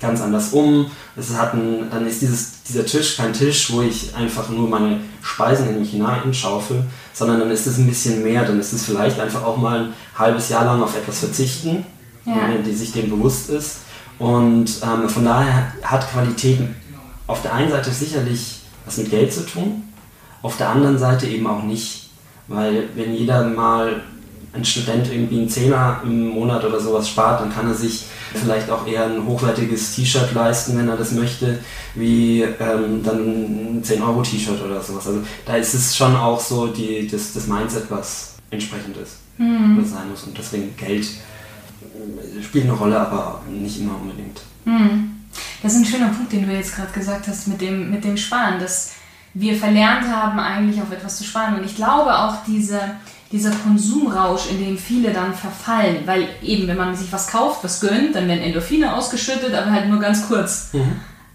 ganz 0.00 0.20
anders 0.20 0.52
um. 0.52 0.90
Es 1.16 1.36
hat 1.36 1.54
ein, 1.54 1.90
dann 1.90 2.06
ist 2.06 2.22
dieses, 2.22 2.62
dieser 2.62 2.86
Tisch 2.86 3.16
kein 3.16 3.32
Tisch, 3.32 3.72
wo 3.72 3.82
ich 3.82 4.14
einfach 4.14 4.48
nur 4.48 4.68
meine 4.68 5.00
Speisen 5.22 5.68
in 5.68 5.80
mich 5.80 5.90
hineinschaufel, 5.90 6.84
sondern 7.12 7.40
dann 7.40 7.50
ist 7.50 7.66
es 7.66 7.78
ein 7.78 7.86
bisschen 7.86 8.22
mehr. 8.22 8.44
Dann 8.44 8.60
ist 8.60 8.72
es 8.72 8.84
vielleicht 8.84 9.18
einfach 9.18 9.42
auch 9.42 9.56
mal 9.56 9.80
ein 9.80 9.92
halbes 10.16 10.48
Jahr 10.48 10.64
lang 10.64 10.82
auf 10.82 10.96
etwas 10.96 11.18
verzichten, 11.18 11.84
Ja. 12.24 12.34
wenn 12.36 12.54
man 12.54 12.64
die 12.64 12.74
sich 12.74 12.92
dem 12.92 13.10
bewusst 13.10 13.50
ist. 13.50 13.78
Und 14.18 14.70
ähm, 14.82 15.08
von 15.08 15.24
daher 15.24 15.72
hat 15.82 16.10
Qualität 16.10 16.60
auf 17.26 17.42
der 17.42 17.52
einen 17.54 17.70
Seite 17.70 17.90
sicherlich 17.90 18.60
was 18.86 18.96
mit 18.98 19.10
Geld 19.10 19.32
zu 19.32 19.44
tun, 19.44 19.82
auf 20.42 20.56
der 20.56 20.70
anderen 20.70 20.98
Seite 20.98 21.26
eben 21.26 21.46
auch 21.46 21.62
nicht. 21.62 22.07
Weil 22.49 22.88
wenn 22.95 23.14
jeder 23.14 23.45
mal 23.45 24.02
ein 24.52 24.64
Student 24.64 25.12
irgendwie 25.12 25.40
einen 25.40 25.49
Zehner 25.49 26.00
im 26.05 26.28
Monat 26.28 26.64
oder 26.64 26.81
sowas 26.81 27.09
spart, 27.09 27.40
dann 27.40 27.52
kann 27.52 27.69
er 27.69 27.75
sich 27.75 28.07
vielleicht 28.35 28.71
auch 28.71 28.87
eher 28.87 29.05
ein 29.05 29.25
hochwertiges 29.25 29.95
T-Shirt 29.95 30.33
leisten, 30.35 30.76
wenn 30.76 30.88
er 30.88 30.97
das 30.97 31.12
möchte, 31.12 31.59
wie 31.95 32.43
ähm, 32.43 33.02
dann 33.02 33.78
ein 33.78 33.83
10-Euro-T-Shirt 33.83 34.62
oder 34.62 34.81
sowas. 34.81 35.07
Also 35.07 35.21
da 35.45 35.57
ist 35.57 35.75
es 35.75 35.97
schon 35.97 36.17
auch 36.17 36.40
so 36.40 36.69
die, 36.69 37.07
das, 37.07 37.33
das 37.35 37.47
Mindset, 37.47 37.85
was 37.90 38.35
entsprechend 38.50 38.97
ist, 38.97 39.19
was 39.78 39.90
sein 39.90 40.09
muss. 40.11 40.25
Und 40.25 40.37
deswegen 40.37 40.75
Geld 40.76 41.05
äh, 41.05 42.43
spielt 42.43 42.64
eine 42.64 42.75
Rolle, 42.75 42.99
aber 42.99 43.43
nicht 43.50 43.81
immer 43.81 43.97
unbedingt. 44.00 44.40
Das 45.62 45.73
ist 45.73 45.78
ein 45.78 45.85
schöner 45.85 46.09
Punkt, 46.09 46.33
den 46.33 46.47
du 46.47 46.52
jetzt 46.52 46.75
gerade 46.75 46.93
gesagt 46.93 47.28
hast 47.28 47.49
mit 47.49 47.61
dem, 47.61 47.90
mit 47.90 48.05
dem 48.05 48.17
Sparen, 48.17 48.59
dass 48.59 48.93
wir 49.40 49.57
verlernt 49.57 50.09
haben, 50.09 50.38
eigentlich 50.40 50.80
auf 50.83 50.90
etwas 50.90 51.18
zu 51.18 51.25
sparen. 51.25 51.59
Und 51.59 51.64
ich 51.64 51.76
glaube 51.76 52.16
auch 52.16 52.45
diese, 52.47 52.80
dieser 53.30 53.50
Konsumrausch, 53.50 54.50
in 54.50 54.59
dem 54.59 54.78
viele 54.78 55.12
dann 55.12 55.33
verfallen, 55.35 55.99
weil 56.07 56.28
eben, 56.42 56.66
wenn 56.66 56.76
man 56.76 56.97
sich 56.97 57.12
was 57.12 57.28
kauft, 57.28 57.62
was 57.62 57.80
gönnt, 57.80 58.16
dann 58.16 58.26
werden 58.26 58.42
Endorphine 58.42 58.95
ausgeschüttet, 58.95 59.54
aber 59.54 59.71
halt 59.71 59.88
nur 59.88 60.00
ganz 60.00 60.26
kurz. 60.26 60.71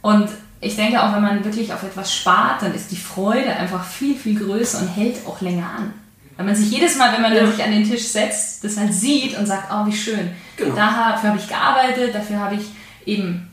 Und 0.02 0.30
ich 0.60 0.76
denke 0.76 1.02
auch, 1.02 1.14
wenn 1.14 1.22
man 1.22 1.46
wirklich 1.46 1.74
auf 1.74 1.84
etwas 1.84 2.14
spart, 2.14 2.62
dann 2.62 2.74
ist 2.74 2.92
die 2.92 2.98
Freude 2.98 3.56
einfach 3.56 3.86
viel, 3.86 4.16
viel 4.16 4.38
größer 4.38 4.82
und 4.82 4.88
hält 4.88 5.26
auch 5.26 5.40
länger 5.42 5.70
an. 5.78 5.94
Weil 6.36 6.48
man 6.48 6.56
sich 6.56 6.72
jedes 6.72 6.98
Mal, 6.98 7.14
wenn 7.14 7.22
man 7.22 7.34
dann 7.34 7.52
sich 7.52 7.64
an 7.64 7.72
den 7.72 7.88
Tisch 7.88 8.08
setzt, 8.08 8.64
das 8.64 8.78
halt 8.78 8.94
sieht 8.94 9.38
und 9.38 9.46
sagt, 9.46 9.72
oh, 9.72 9.86
wie 9.86 9.96
schön. 9.96 10.32
Genau. 10.58 10.76
Dafür 10.76 11.30
habe 11.30 11.40
ich 11.40 11.48
gearbeitet, 11.48 12.16
dafür 12.16 12.40
habe 12.40 12.56
ich 12.56 12.66
eben 13.06 13.48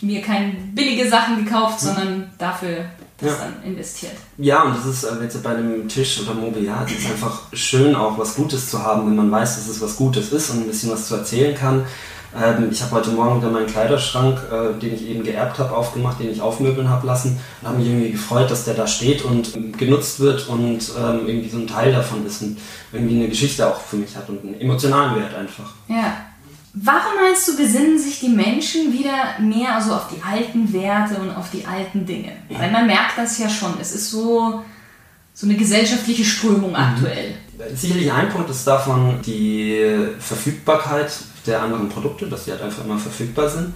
mir 0.00 0.22
keine 0.22 0.52
billige 0.74 1.08
Sachen 1.08 1.44
gekauft, 1.44 1.80
sondern 1.80 2.30
dafür 2.38 2.84
das 3.20 3.30
Ja. 3.30 3.36
dann 3.40 3.62
investiert. 3.70 4.12
Ja, 4.38 4.62
und 4.62 4.76
das 4.76 4.86
ist 4.86 5.04
äh, 5.04 5.22
jetzt 5.22 5.42
bei 5.42 5.50
einem 5.50 5.88
Tisch 5.88 6.20
oder 6.22 6.34
Mobiliar, 6.34 6.84
es 6.86 6.92
ist 6.98 7.10
einfach 7.10 7.42
schön, 7.52 7.94
auch 7.94 8.16
was 8.18 8.34
Gutes 8.34 8.70
zu 8.70 8.82
haben, 8.82 9.06
wenn 9.06 9.16
man 9.16 9.30
weiß, 9.30 9.56
dass 9.56 9.68
es 9.68 9.80
was 9.80 9.96
Gutes 9.96 10.32
ist 10.32 10.50
und 10.50 10.60
ein 10.60 10.66
bisschen 10.66 10.90
was 10.90 11.08
zu 11.08 11.16
erzählen 11.16 11.54
kann. 11.54 11.84
Ähm, 12.36 12.68
ich 12.70 12.82
habe 12.82 12.92
heute 12.92 13.10
Morgen 13.10 13.40
wieder 13.40 13.50
meinen 13.50 13.66
Kleiderschrank, 13.66 14.38
äh, 14.52 14.78
den 14.78 14.94
ich 14.94 15.08
eben 15.08 15.24
geerbt 15.24 15.58
habe, 15.58 15.74
aufgemacht, 15.74 16.20
den 16.20 16.30
ich 16.30 16.40
aufmöbeln 16.42 16.88
habe 16.88 17.06
lassen 17.06 17.40
und 17.62 17.68
habe 17.68 17.78
mich 17.78 17.88
irgendwie 17.88 18.12
gefreut, 18.12 18.50
dass 18.50 18.64
der 18.66 18.74
da 18.74 18.86
steht 18.86 19.24
und 19.24 19.56
ähm, 19.56 19.72
genutzt 19.76 20.20
wird 20.20 20.46
und 20.48 20.78
ähm, 20.98 21.26
irgendwie 21.26 21.48
so 21.48 21.56
ein 21.56 21.66
Teil 21.66 21.90
davon 21.90 22.26
ist 22.26 22.42
und 22.42 22.58
irgendwie 22.92 23.16
eine 23.16 23.28
Geschichte 23.28 23.66
auch 23.66 23.80
für 23.80 23.96
mich 23.96 24.14
hat 24.14 24.28
und 24.28 24.44
einen 24.44 24.60
emotionalen 24.60 25.18
Wert 25.18 25.34
einfach. 25.34 25.72
Ja. 25.88 26.16
Warum 26.74 27.12
meinst 27.20 27.48
du, 27.48 27.56
besinnen 27.56 27.98
sich 27.98 28.20
die 28.20 28.28
Menschen 28.28 28.92
wieder 28.92 29.40
mehr 29.40 29.74
also 29.74 29.94
auf 29.94 30.08
die 30.08 30.22
alten 30.22 30.72
Werte 30.72 31.16
und 31.16 31.30
auf 31.30 31.50
die 31.50 31.64
alten 31.64 32.04
Dinge? 32.06 32.32
Weil 32.50 32.70
man 32.70 32.86
merkt 32.86 33.16
das 33.16 33.38
ja 33.38 33.48
schon. 33.48 33.74
Es 33.80 33.94
ist 33.94 34.10
so, 34.10 34.62
so 35.34 35.46
eine 35.46 35.56
gesellschaftliche 35.56 36.24
Strömung 36.24 36.76
aktuell. 36.76 37.34
Sicherlich 37.74 38.12
ein 38.12 38.28
Punkt 38.28 38.50
ist 38.50 38.66
davon 38.66 39.20
die 39.24 39.82
Verfügbarkeit 40.20 41.10
der 41.46 41.62
anderen 41.62 41.88
Produkte, 41.88 42.26
dass 42.26 42.44
die 42.44 42.52
halt 42.52 42.62
einfach 42.62 42.84
immer 42.84 42.98
verfügbar 42.98 43.48
sind. 43.48 43.72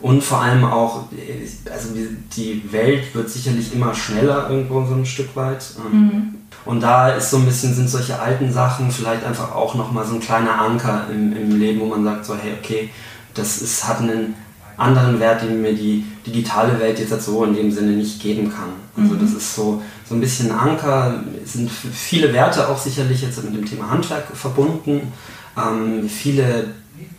Und 0.00 0.24
vor 0.24 0.40
allem 0.40 0.64
auch, 0.64 1.04
also 1.70 1.88
die 2.34 2.72
Welt 2.72 3.14
wird 3.14 3.28
sicherlich 3.28 3.74
immer 3.74 3.94
schneller 3.94 4.48
irgendwo 4.48 4.84
so 4.86 4.94
ein 4.94 5.04
Stück 5.04 5.36
weit. 5.36 5.62
Und 6.64 6.82
da 6.82 7.10
ist 7.10 7.30
so 7.30 7.38
ein 7.38 7.46
bisschen, 7.46 7.74
sind 7.74 7.88
solche 7.88 8.18
alten 8.18 8.52
Sachen 8.52 8.90
vielleicht 8.90 9.24
einfach 9.24 9.54
auch 9.54 9.74
nochmal 9.74 10.06
so 10.06 10.14
ein 10.14 10.20
kleiner 10.20 10.60
Anker 10.60 11.06
im, 11.10 11.34
im 11.36 11.58
Leben, 11.58 11.80
wo 11.80 11.86
man 11.86 12.04
sagt 12.04 12.26
so, 12.26 12.36
hey, 12.36 12.52
okay, 12.60 12.90
das 13.34 13.62
ist, 13.62 13.88
hat 13.88 14.00
einen 14.00 14.34
anderen 14.76 15.20
Wert, 15.20 15.42
den 15.42 15.60
mir 15.62 15.74
die 15.74 16.04
digitale 16.26 16.78
Welt 16.80 16.98
jetzt 16.98 17.24
so 17.24 17.44
in 17.44 17.54
dem 17.54 17.70
Sinne 17.70 17.92
nicht 17.92 18.20
geben 18.20 18.50
kann. 18.50 18.70
Also 18.96 19.14
mhm. 19.14 19.20
das 19.20 19.32
ist 19.32 19.54
so, 19.54 19.82
so 20.08 20.14
ein 20.14 20.20
bisschen 20.20 20.50
Anker, 20.50 21.22
es 21.42 21.54
sind 21.54 21.70
viele 21.70 22.32
Werte 22.32 22.68
auch 22.68 22.78
sicherlich 22.78 23.22
jetzt 23.22 23.42
mit 23.44 23.54
dem 23.54 23.64
Thema 23.64 23.90
Handwerk 23.90 24.24
verbunden, 24.34 25.12
ähm, 25.56 26.08
viele 26.08 26.68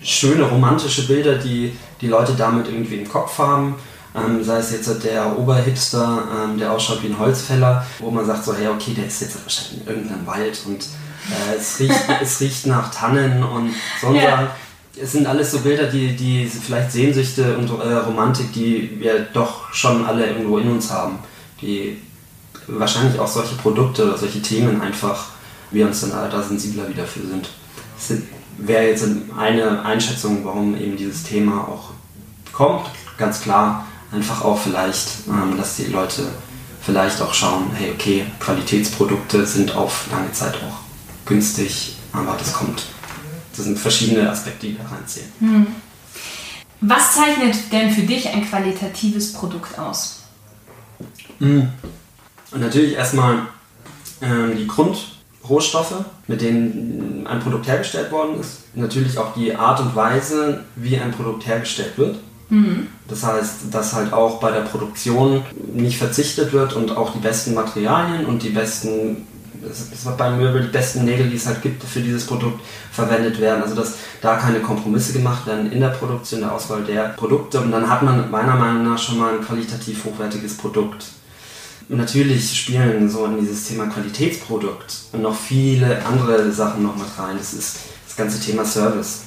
schöne 0.01 0.43
romantische 0.43 1.07
Bilder, 1.07 1.35
die 1.35 1.73
die 2.01 2.07
Leute 2.07 2.33
damit 2.33 2.67
irgendwie 2.67 2.97
im 2.97 3.09
Kopf 3.09 3.37
haben. 3.37 3.75
Ähm, 4.13 4.43
sei 4.43 4.57
es 4.57 4.71
jetzt 4.71 5.03
der 5.03 5.37
Oberhipster, 5.37 6.23
ähm, 6.43 6.57
der 6.57 6.71
ausschaut 6.71 7.01
wie 7.01 7.07
ein 7.07 7.19
Holzfäller, 7.19 7.85
wo 7.99 8.11
man 8.11 8.25
sagt 8.25 8.43
so, 8.43 8.53
hey, 8.53 8.67
okay, 8.67 8.93
der 8.93 9.05
ist 9.07 9.21
jetzt 9.21 9.41
wahrscheinlich 9.41 9.81
in 9.81 9.87
irgendeinem 9.87 10.27
Wald 10.27 10.61
und 10.65 10.81
äh, 10.81 11.55
es, 11.57 11.79
riecht, 11.79 11.95
es 12.21 12.41
riecht 12.41 12.67
nach 12.67 12.93
Tannen 12.93 13.43
und 13.43 13.73
so 14.01 14.13
ja. 14.13 14.51
Es 15.01 15.13
sind 15.13 15.25
alles 15.25 15.51
so 15.51 15.59
Bilder, 15.59 15.85
die, 15.85 16.17
die 16.17 16.45
vielleicht 16.45 16.91
Sehnsüchte 16.91 17.57
und 17.57 17.69
äh, 17.69 17.93
Romantik, 17.93 18.51
die 18.51 18.99
wir 18.99 19.21
doch 19.33 19.73
schon 19.73 20.05
alle 20.05 20.27
irgendwo 20.27 20.57
in 20.57 20.69
uns 20.69 20.91
haben, 20.91 21.19
die 21.61 21.97
wahrscheinlich 22.67 23.17
auch 23.17 23.27
solche 23.27 23.55
Produkte 23.55 24.03
oder 24.03 24.17
solche 24.17 24.41
Themen 24.41 24.81
einfach 24.81 25.29
wir 25.71 25.87
uns 25.87 26.01
dann 26.01 26.11
da 26.11 26.43
sensibler 26.43 26.89
wieder 26.89 27.05
für 27.05 27.21
sind. 27.21 27.49
Das 27.95 28.17
wäre 28.57 28.87
jetzt 28.87 29.05
eine 29.37 29.83
Einschätzung, 29.85 30.43
warum 30.43 30.75
eben 30.75 30.97
dieses 30.97 31.23
Thema 31.23 31.61
auch 31.61 31.91
kommt. 32.51 32.87
Ganz 33.17 33.41
klar, 33.41 33.85
einfach 34.11 34.43
auch 34.43 34.59
vielleicht, 34.59 35.27
ähm, 35.27 35.57
dass 35.57 35.77
die 35.77 35.85
Leute 35.85 36.27
vielleicht 36.81 37.21
auch 37.21 37.33
schauen, 37.33 37.71
hey, 37.73 37.91
okay, 37.91 38.25
Qualitätsprodukte 38.39 39.45
sind 39.45 39.75
auf 39.75 40.07
lange 40.11 40.31
Zeit 40.31 40.55
auch 40.55 40.79
günstig, 41.25 41.95
aber 42.11 42.35
das 42.37 42.53
kommt. 42.53 42.83
Das 43.55 43.65
sind 43.65 43.77
verschiedene 43.77 44.29
Aspekte, 44.29 44.67
die 44.67 44.77
da 44.77 44.83
reinziehen. 44.83 45.31
Hm. 45.39 45.67
Was 46.81 47.13
zeichnet 47.13 47.71
denn 47.71 47.91
für 47.91 48.01
dich 48.01 48.27
ein 48.29 48.47
qualitatives 48.47 49.33
Produkt 49.33 49.77
aus? 49.77 50.23
Hm. 51.39 51.69
Und 52.51 52.59
natürlich 52.59 52.95
erstmal 52.95 53.47
ähm, 54.21 54.57
die 54.57 54.67
Grundrohstoffe, 54.67 56.05
mit 56.27 56.41
denen 56.41 57.27
ein 57.27 57.39
Produkt 57.39 57.67
hergestellt 57.67 58.11
worden 58.11 58.39
ist. 58.39 58.63
Natürlich 58.73 59.17
auch 59.17 59.33
die 59.35 59.55
Art 59.55 59.79
und 59.79 59.95
Weise, 59.95 60.65
wie 60.75 60.99
ein 60.99 61.11
Produkt 61.11 61.45
hergestellt 61.45 61.97
wird. 61.97 62.17
Mhm. 62.51 62.87
Das 63.07 63.23
heißt, 63.23 63.55
dass 63.71 63.93
halt 63.93 64.13
auch 64.13 64.39
bei 64.39 64.51
der 64.51 64.61
Produktion 64.61 65.43
nicht 65.73 65.97
verzichtet 65.97 66.53
wird 66.53 66.73
und 66.73 66.95
auch 66.95 67.13
die 67.13 67.19
besten 67.19 67.53
Materialien 67.53 68.25
und 68.25 68.43
die 68.43 68.49
besten 68.49 69.25
das 69.61 70.05
wird 70.05 70.17
beim 70.17 70.37
Möbel 70.37 70.63
die 70.63 70.69
besten 70.69 71.05
Nägel, 71.05 71.29
die 71.29 71.35
es 71.35 71.45
halt 71.45 71.61
gibt 71.61 71.83
für 71.83 71.99
dieses 71.99 72.25
Produkt, 72.25 72.61
verwendet 72.91 73.39
werden. 73.39 73.61
Also 73.61 73.75
dass 73.75 73.95
da 74.19 74.35
keine 74.37 74.59
Kompromisse 74.59 75.13
gemacht 75.13 75.45
werden 75.45 75.71
in 75.71 75.79
der 75.79 75.89
Produktion, 75.89 76.41
der 76.41 76.51
Auswahl 76.51 76.83
der 76.83 77.09
Produkte. 77.09 77.61
Und 77.61 77.71
dann 77.71 77.87
hat 77.87 78.01
man 78.01 78.31
meiner 78.31 78.55
Meinung 78.55 78.83
nach 78.83 78.97
schon 78.97 79.19
mal 79.19 79.35
ein 79.35 79.45
qualitativ 79.45 80.03
hochwertiges 80.05 80.57
Produkt. 80.57 81.05
Und 81.89 81.97
natürlich 81.97 82.57
spielen 82.57 83.09
so 83.09 83.25
in 83.25 83.39
dieses 83.39 83.67
Thema 83.67 83.85
Qualitätsprodukt 83.85 85.13
noch 85.13 85.35
viele 85.35 86.03
andere 86.05 86.51
Sachen 86.51 86.83
noch 86.83 86.95
mit 86.95 87.07
rein. 87.17 87.37
Das 87.37 87.53
ist 87.53 87.77
das 88.07 88.15
ganze 88.15 88.39
Thema 88.39 88.65
Service. 88.65 89.23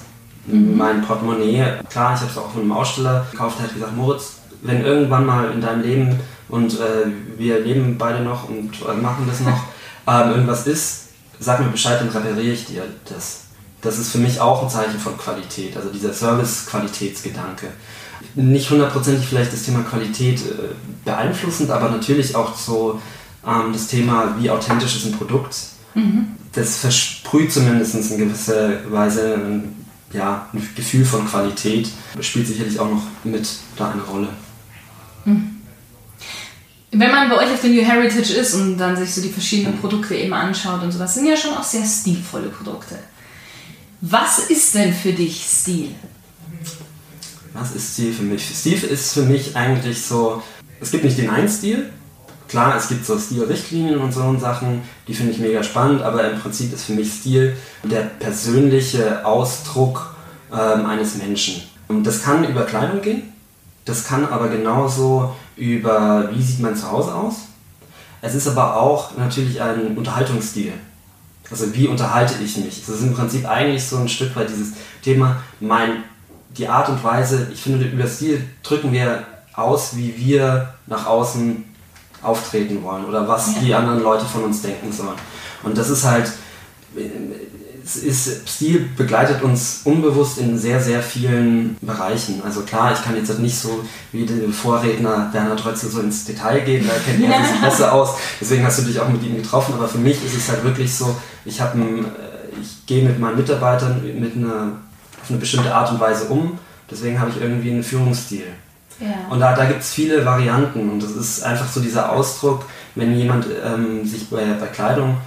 Mhm. 0.46 0.76
Mein 0.76 1.02
Portemonnaie, 1.02 1.64
klar, 1.88 2.14
ich 2.14 2.20
habe 2.20 2.30
es 2.30 2.38
auch 2.38 2.50
von 2.50 2.62
einem 2.62 2.72
Aussteller 2.72 3.26
gekauft, 3.30 3.58
der 3.58 3.66
hat 3.66 3.74
gesagt, 3.74 3.96
Moritz, 3.96 4.34
wenn 4.62 4.84
irgendwann 4.84 5.26
mal 5.26 5.50
in 5.52 5.60
deinem 5.60 5.82
Leben 5.82 6.20
und 6.48 6.74
äh, 6.74 7.06
wir 7.36 7.60
leben 7.60 7.96
beide 7.98 8.22
noch 8.22 8.48
und 8.48 8.72
äh, 8.82 8.94
machen 8.94 9.26
das 9.26 9.40
noch, 9.40 9.64
ähm, 10.06 10.30
irgendwas 10.30 10.66
ist, 10.66 11.08
sag 11.40 11.60
mir 11.60 11.68
Bescheid, 11.68 12.00
dann 12.00 12.08
repariere 12.08 12.54
ich 12.54 12.66
dir 12.66 12.82
das. 13.08 13.40
Das 13.80 13.98
ist 13.98 14.12
für 14.12 14.18
mich 14.18 14.40
auch 14.40 14.62
ein 14.62 14.70
Zeichen 14.70 14.98
von 14.98 15.16
Qualität, 15.18 15.76
also 15.76 15.90
dieser 15.90 16.12
Service-Qualitätsgedanke. 16.12 17.68
Nicht 18.34 18.70
hundertprozentig 18.70 19.26
vielleicht 19.26 19.52
das 19.52 19.64
Thema 19.64 19.80
Qualität 19.80 20.40
äh, 20.40 20.74
beeinflussend, 21.04 21.70
aber 21.70 21.90
natürlich 21.90 22.34
auch 22.34 22.56
so 22.56 23.00
ähm, 23.46 23.72
das 23.72 23.86
Thema, 23.86 24.36
wie 24.38 24.50
authentisch 24.50 24.96
ist 24.96 25.06
ein 25.06 25.12
Produkt. 25.12 25.56
Mhm. 25.94 26.28
Das 26.52 26.78
versprüht 26.78 27.52
zumindest 27.52 27.94
in 28.10 28.18
gewisser 28.18 28.90
Weise 28.90 29.34
ein, 29.34 29.83
ja, 30.14 30.48
ein 30.52 30.68
Gefühl 30.74 31.04
von 31.04 31.26
Qualität. 31.26 31.88
Spielt 32.20 32.46
sicherlich 32.46 32.78
auch 32.78 32.90
noch 32.90 33.02
mit 33.24 33.46
da 33.76 33.90
eine 33.90 34.02
Rolle. 34.02 34.28
Mhm. 35.24 35.50
Wenn 36.92 37.10
man 37.10 37.28
bei 37.28 37.36
euch 37.36 37.52
auf 37.52 37.60
der 37.60 37.70
New 37.70 37.82
Heritage 37.82 38.34
ist 38.34 38.54
und 38.54 38.78
dann 38.78 38.96
sich 38.96 39.12
so 39.12 39.20
die 39.20 39.28
verschiedenen 39.28 39.78
Produkte 39.78 40.14
eben 40.14 40.32
anschaut 40.32 40.82
und 40.82 40.92
sowas, 40.92 41.14
sind 41.14 41.26
ja 41.26 41.36
schon 41.36 41.54
auch 41.54 41.64
sehr 41.64 41.84
stilvolle 41.84 42.48
Produkte. 42.48 42.98
Was 44.00 44.50
ist 44.50 44.74
denn 44.76 44.94
für 44.94 45.12
dich 45.12 45.44
Stil? 45.44 45.90
Was 47.52 47.74
ist 47.74 47.94
Stil 47.94 48.12
für 48.12 48.22
mich? 48.22 48.44
Stil 48.44 48.84
ist 48.84 49.12
für 49.12 49.22
mich 49.22 49.56
eigentlich 49.56 50.00
so, 50.00 50.42
es 50.80 50.92
gibt 50.92 51.04
nicht 51.04 51.18
den 51.18 51.30
einen 51.30 51.48
Stil. 51.48 51.90
Klar, 52.54 52.76
es 52.76 52.86
gibt 52.86 53.04
so 53.04 53.18
Stilrichtlinien 53.18 53.98
und 53.98 54.12
so 54.12 54.22
und 54.22 54.38
Sachen, 54.38 54.82
die 55.08 55.12
finde 55.12 55.32
ich 55.32 55.40
mega 55.40 55.60
spannend, 55.64 56.02
aber 56.02 56.30
im 56.30 56.38
Prinzip 56.38 56.72
ist 56.72 56.84
für 56.84 56.92
mich 56.92 57.12
Stil 57.12 57.56
der 57.82 58.02
persönliche 58.02 59.26
Ausdruck 59.26 60.14
ähm, 60.52 60.86
eines 60.86 61.16
Menschen. 61.16 61.64
Und 61.88 62.04
das 62.04 62.22
kann 62.22 62.48
über 62.48 62.62
Kleidung 62.62 63.02
gehen, 63.02 63.24
das 63.84 64.06
kann 64.06 64.24
aber 64.28 64.46
genauso 64.46 65.34
über, 65.56 66.30
wie 66.32 66.40
sieht 66.40 66.60
mein 66.60 66.76
Zuhause 66.76 67.12
aus. 67.12 67.38
Es 68.22 68.36
ist 68.36 68.46
aber 68.46 68.76
auch 68.76 69.16
natürlich 69.16 69.60
ein 69.60 69.96
Unterhaltungsstil. 69.96 70.74
Also 71.50 71.74
wie 71.74 71.88
unterhalte 71.88 72.34
ich 72.40 72.56
mich? 72.58 72.86
Das 72.86 72.94
ist 72.94 73.02
im 73.02 73.14
Prinzip 73.14 73.48
eigentlich 73.48 73.84
so 73.84 73.96
ein 73.96 74.08
Stück 74.08 74.36
weit 74.36 74.48
dieses 74.48 74.74
Thema, 75.02 75.42
mein, 75.58 76.04
die 76.56 76.68
Art 76.68 76.88
und 76.88 77.02
Weise, 77.02 77.48
ich 77.52 77.60
finde, 77.60 77.84
über 77.84 78.06
Stil 78.06 78.44
drücken 78.62 78.92
wir 78.92 79.24
aus, 79.54 79.96
wie 79.96 80.16
wir 80.16 80.72
nach 80.86 81.06
außen 81.06 81.73
auftreten 82.24 82.82
wollen 82.82 83.04
oder 83.04 83.26
was 83.28 83.54
ja. 83.54 83.60
die 83.60 83.74
anderen 83.74 84.02
Leute 84.02 84.24
von 84.24 84.44
uns 84.44 84.62
denken 84.62 84.92
sollen. 84.92 85.18
Und 85.62 85.76
das 85.76 85.90
ist 85.90 86.04
halt, 86.04 86.30
es 87.84 87.96
ist, 87.96 88.48
Stil 88.48 88.88
begleitet 88.96 89.42
uns 89.42 89.82
unbewusst 89.84 90.38
in 90.38 90.58
sehr, 90.58 90.80
sehr 90.80 91.02
vielen 91.02 91.76
Bereichen. 91.80 92.42
Also 92.44 92.62
klar, 92.62 92.92
ich 92.92 93.02
kann 93.02 93.14
jetzt 93.16 93.28
halt 93.28 93.40
nicht 93.40 93.58
so 93.58 93.84
wie 94.12 94.24
der 94.24 94.48
Vorredner 94.48 95.28
Bernhard 95.32 95.64
Rötzel 95.66 95.90
so 95.90 96.00
ins 96.00 96.24
Detail 96.24 96.60
gehen, 96.60 96.86
da 96.86 96.94
kennt 97.04 97.22
er 97.22 97.44
sich 97.44 97.60
besser 97.60 97.92
aus. 97.92 98.16
Deswegen 98.40 98.64
hast 98.64 98.78
du 98.78 98.82
dich 98.84 98.98
auch 98.98 99.08
mit 99.08 99.22
ihm 99.22 99.36
getroffen. 99.36 99.74
Aber 99.74 99.86
für 99.86 99.98
mich 99.98 100.24
ist 100.24 100.36
es 100.36 100.48
halt 100.48 100.64
wirklich 100.64 100.94
so, 100.94 101.14
ich, 101.44 101.60
äh, 101.60 101.64
ich 102.60 102.86
gehe 102.86 103.04
mit 103.04 103.18
meinen 103.18 103.36
Mitarbeitern 103.36 104.02
mit 104.18 104.34
einer, 104.36 104.72
auf 105.22 105.30
eine 105.30 105.38
bestimmte 105.38 105.74
Art 105.74 105.90
und 105.90 106.00
Weise 106.00 106.26
um. 106.26 106.58
Deswegen 106.90 107.20
habe 107.20 107.30
ich 107.30 107.40
irgendwie 107.40 107.70
einen 107.70 107.82
Führungsstil. 107.82 108.44
Ja. 109.04 109.28
Und 109.30 109.40
da, 109.40 109.54
da 109.54 109.66
gibt 109.66 109.80
es 109.80 109.92
viele 109.92 110.24
Varianten 110.24 110.90
und 110.90 111.02
das 111.02 111.12
ist 111.12 111.42
einfach 111.42 111.68
so 111.68 111.80
dieser 111.80 112.10
Ausdruck, 112.10 112.64
wenn 112.94 113.16
jemand 113.16 113.46
ähm, 113.64 114.06
sich 114.06 114.30
bei, 114.30 114.44
bei 114.58 114.66
Kleidung 114.66 115.18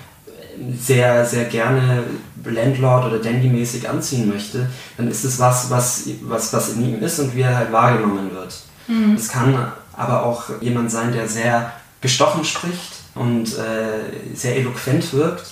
sehr, 0.80 1.26
sehr 1.26 1.46
gerne 1.46 2.04
Landlord 2.44 3.06
oder 3.06 3.20
Dandy-mäßig 3.20 3.90
anziehen 3.90 4.28
möchte, 4.28 4.70
dann 4.98 5.08
ist 5.08 5.24
es 5.24 5.40
was, 5.40 5.70
was, 5.70 6.06
was, 6.22 6.54
was 6.54 6.70
in 6.74 6.86
ihm 6.86 7.04
ist 7.04 7.20
und 7.20 7.36
wie 7.36 7.42
er 7.42 7.56
halt 7.56 7.72
wahrgenommen 7.72 8.32
wird. 8.34 8.58
Mhm. 8.88 9.16
Es 9.16 9.28
kann 9.28 9.72
aber 9.96 10.24
auch 10.24 10.46
jemand 10.62 10.92
sein, 10.92 11.12
der 11.12 11.28
sehr 11.28 11.74
gestochen 12.02 12.44
spricht 12.44 12.94
und 13.16 13.48
äh, 13.58 14.36
sehr 14.36 14.56
eloquent 14.56 15.14
wirkt. 15.14 15.52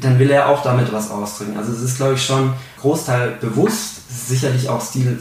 Dann 0.00 0.18
will 0.18 0.30
er 0.30 0.48
auch 0.48 0.62
damit 0.62 0.92
was 0.92 1.10
ausdrücken. 1.10 1.56
Also 1.56 1.72
es 1.72 1.80
ist, 1.80 1.96
glaube 1.96 2.14
ich, 2.14 2.24
schon 2.24 2.52
Großteil 2.80 3.38
bewusst, 3.40 4.28
sicherlich 4.28 4.68
auch 4.68 4.80
Stil 4.80 5.18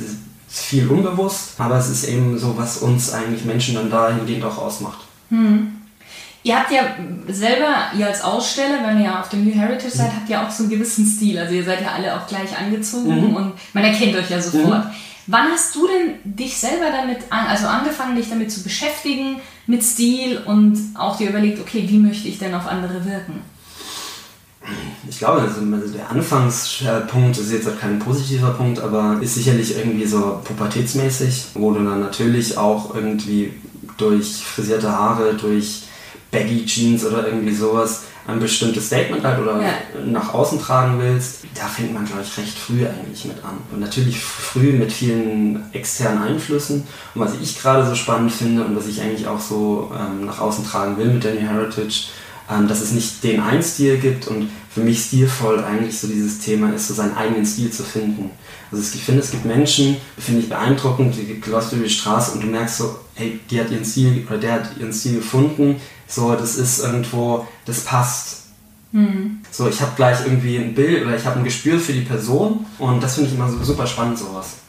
viel 0.52 0.88
unbewusst, 0.88 1.54
aber 1.58 1.78
es 1.78 1.90
ist 1.90 2.04
eben 2.04 2.38
so, 2.38 2.58
was 2.58 2.78
uns 2.78 3.14
eigentlich 3.14 3.46
Menschen 3.46 3.76
dann 3.76 3.90
dahingehend 3.90 4.44
auch 4.44 4.58
ausmacht. 4.58 5.00
Mhm. 5.30 5.78
Ihr 6.44 6.58
habt 6.58 6.72
ja 6.72 6.82
selber, 7.28 7.92
ihr 7.98 8.08
als 8.08 8.24
Aussteller, 8.24 8.80
wenn 8.84 8.98
ihr 8.98 9.06
ja 9.06 9.20
auf 9.22 9.30
dem 9.30 9.46
New 9.46 9.54
Heritage 9.54 9.92
seid, 9.92 10.12
mhm. 10.12 10.16
habt 10.18 10.30
ja 10.30 10.46
auch 10.46 10.52
so 10.52 10.64
einen 10.64 10.72
gewissen 10.72 11.06
Stil. 11.06 11.38
Also 11.38 11.54
ihr 11.54 11.64
seid 11.64 11.82
ja 11.82 11.92
alle 11.92 12.16
auch 12.16 12.28
gleich 12.28 12.58
angezogen 12.58 13.30
mhm. 13.30 13.36
und 13.36 13.54
man 13.74 13.84
erkennt 13.84 14.16
euch 14.16 14.30
ja 14.30 14.42
sofort. 14.42 14.86
Mhm. 14.86 14.92
Wann 15.28 15.52
hast 15.52 15.76
du 15.76 15.88
denn 15.88 16.16
dich 16.36 16.58
selber 16.58 16.92
damit, 16.92 17.20
an, 17.30 17.46
also 17.46 17.68
angefangen, 17.68 18.16
dich 18.16 18.30
damit 18.30 18.52
zu 18.52 18.64
beschäftigen, 18.64 19.40
mit 19.68 19.84
Stil 19.84 20.40
und 20.40 20.78
auch 20.96 21.16
dir 21.16 21.30
überlegt, 21.30 21.60
okay, 21.62 21.86
wie 21.88 22.00
möchte 22.00 22.28
ich 22.28 22.40
denn 22.40 22.56
auf 22.56 22.68
andere 22.68 23.06
wirken? 23.06 23.42
Ich 25.10 25.17
glaube, 25.17 25.41
also 25.41 25.62
der 25.62 26.10
Anfangspunkt 26.10 27.38
ist 27.38 27.52
jetzt 27.52 27.80
kein 27.80 28.00
positiver 28.00 28.52
Punkt, 28.52 28.80
aber 28.80 29.17
ist 29.19 29.36
sicherlich 29.36 29.76
irgendwie 29.76 30.06
so 30.06 30.39
pubertätsmäßig, 30.43 31.47
wo 31.56 31.71
du 31.71 31.84
dann 31.84 32.00
natürlich 32.00 32.58
auch 32.58 32.93
irgendwie 32.93 33.54
durch 33.97 34.43
frisierte 34.43 34.91
Haare, 34.91 35.34
durch 35.34 35.84
Baggy 36.32 36.65
Jeans 36.65 37.06
oder 37.06 37.28
irgendwie 37.28 37.54
sowas 37.54 38.04
ein 38.28 38.39
bestimmtes 38.39 38.88
Statement 38.88 39.24
halt 39.24 39.39
oder 39.39 39.62
ja. 39.62 39.74
nach 40.06 40.34
außen 40.34 40.62
tragen 40.62 41.00
willst, 41.00 41.43
da 41.56 41.65
fängt 41.65 41.93
man, 41.93 42.06
glaube 42.06 42.21
ich, 42.21 42.38
recht 42.38 42.58
früh 42.58 42.86
eigentlich 42.86 43.26
mit 43.26 43.43
an. 43.43 43.58
Und 43.71 43.80
natürlich 43.80 44.24
früh 44.24 44.74
mit 44.74 44.91
vielen 44.91 45.63
externen 45.74 46.21
Einflüssen. 46.21 46.88
Und 47.15 47.21
was 47.21 47.34
ich 47.41 47.60
gerade 47.60 47.86
so 47.86 47.95
spannend 47.95 48.32
finde 48.32 48.63
und 48.63 48.76
was 48.76 48.88
ich 48.88 49.02
eigentlich 49.02 49.28
auch 49.28 49.39
so 49.39 49.91
ähm, 49.97 50.26
nach 50.26 50.39
außen 50.39 50.65
tragen 50.65 50.97
will 50.97 51.08
mit 51.08 51.24
New 51.24 51.47
Heritage, 51.47 52.10
ähm, 52.52 52.68
dass 52.68 52.82
es 52.82 52.92
nicht 52.92 53.24
den 53.24 53.40
einen 53.40 53.64
Stil 53.64 53.98
gibt 53.98 54.28
und 54.28 54.50
für 54.70 54.82
mich 54.82 55.06
stilvoll 55.06 55.64
eigentlich 55.64 55.98
so 55.98 56.08
dieses 56.08 56.40
Thema 56.40 56.74
ist, 56.74 56.88
so 56.88 56.94
seinen 56.94 57.16
eigenen 57.16 57.46
Stil 57.46 57.72
zu 57.72 57.84
finden. 57.84 58.32
Also 58.72 58.84
ich 58.96 59.04
finde, 59.04 59.22
es 59.22 59.32
gibt 59.32 59.46
Menschen, 59.46 59.98
finde 60.18 60.42
ich 60.42 60.50
beeindruckend, 60.50 61.16
die 61.16 61.50
läufst 61.50 61.74
über 61.74 61.84
die 61.84 61.90
Straße 61.90 62.34
und 62.34 62.44
du 62.44 62.48
merkst 62.48 62.78
so, 62.78 63.00
hey, 63.16 63.40
die 63.50 63.60
hat 63.60 63.70
ihren 63.70 63.86
Stil 63.86 64.26
oder 64.28 64.38
der 64.38 64.54
hat 64.54 64.78
ihren 64.80 64.94
Stil 64.94 65.16
gefunden, 65.16 65.76
so, 66.08 66.34
das 66.36 66.58
ist 66.58 66.80
irgendwo, 66.80 67.48
das 67.66 67.82
passt. 67.82 68.38
Mhm. 68.92 69.40
So, 69.52 69.68
ich 69.70 69.80
habe 69.82 69.92
gleich 69.96 70.20
irgendwie 70.26 70.58
ein 70.58 70.74
Bild 70.74 71.06
oder 71.06 71.16
ich 71.16 71.26
habe 71.26 71.40
ein 71.40 71.46
Gespür 71.46 71.80
für 71.80 71.94
die 71.94 72.02
Person 72.02 72.66
und 72.80 73.02
das 73.02 73.16
finde 73.16 73.30
ich 73.30 73.36
immer 73.36 73.50
so 73.50 73.64
super 73.64 73.88
spannend, 73.88 74.20
sowas. 74.20 74.61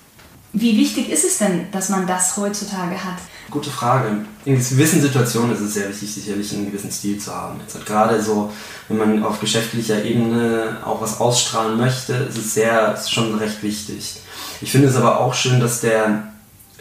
Wie 0.54 0.76
wichtig 0.76 1.10
ist 1.10 1.24
es 1.24 1.38
denn, 1.38 1.70
dass 1.72 1.88
man 1.88 2.06
das 2.06 2.36
heutzutage 2.36 3.02
hat? 3.02 3.16
Gute 3.50 3.70
Frage. 3.70 4.24
In 4.44 4.56
gewissen 4.56 5.00
Situationen 5.00 5.54
ist 5.54 5.62
es 5.62 5.74
sehr 5.74 5.88
wichtig, 5.88 6.12
sicherlich 6.12 6.52
einen 6.52 6.66
gewissen 6.66 6.90
Stil 6.90 7.18
zu 7.18 7.34
haben. 7.34 7.58
Jetzt 7.60 7.74
halt 7.74 7.86
gerade 7.86 8.22
so, 8.22 8.52
wenn 8.88 8.98
man 8.98 9.24
auf 9.24 9.40
geschäftlicher 9.40 10.04
Ebene 10.04 10.76
auch 10.84 11.00
was 11.00 11.20
ausstrahlen 11.20 11.78
möchte, 11.78 12.12
ist 12.14 12.36
es 12.36 12.52
sehr, 12.52 12.92
ist 12.92 13.10
schon 13.10 13.34
recht 13.36 13.62
wichtig. 13.62 14.16
Ich 14.60 14.70
finde 14.70 14.88
es 14.88 14.96
aber 14.96 15.20
auch 15.20 15.32
schön, 15.32 15.58
dass 15.58 15.80
der, 15.80 16.32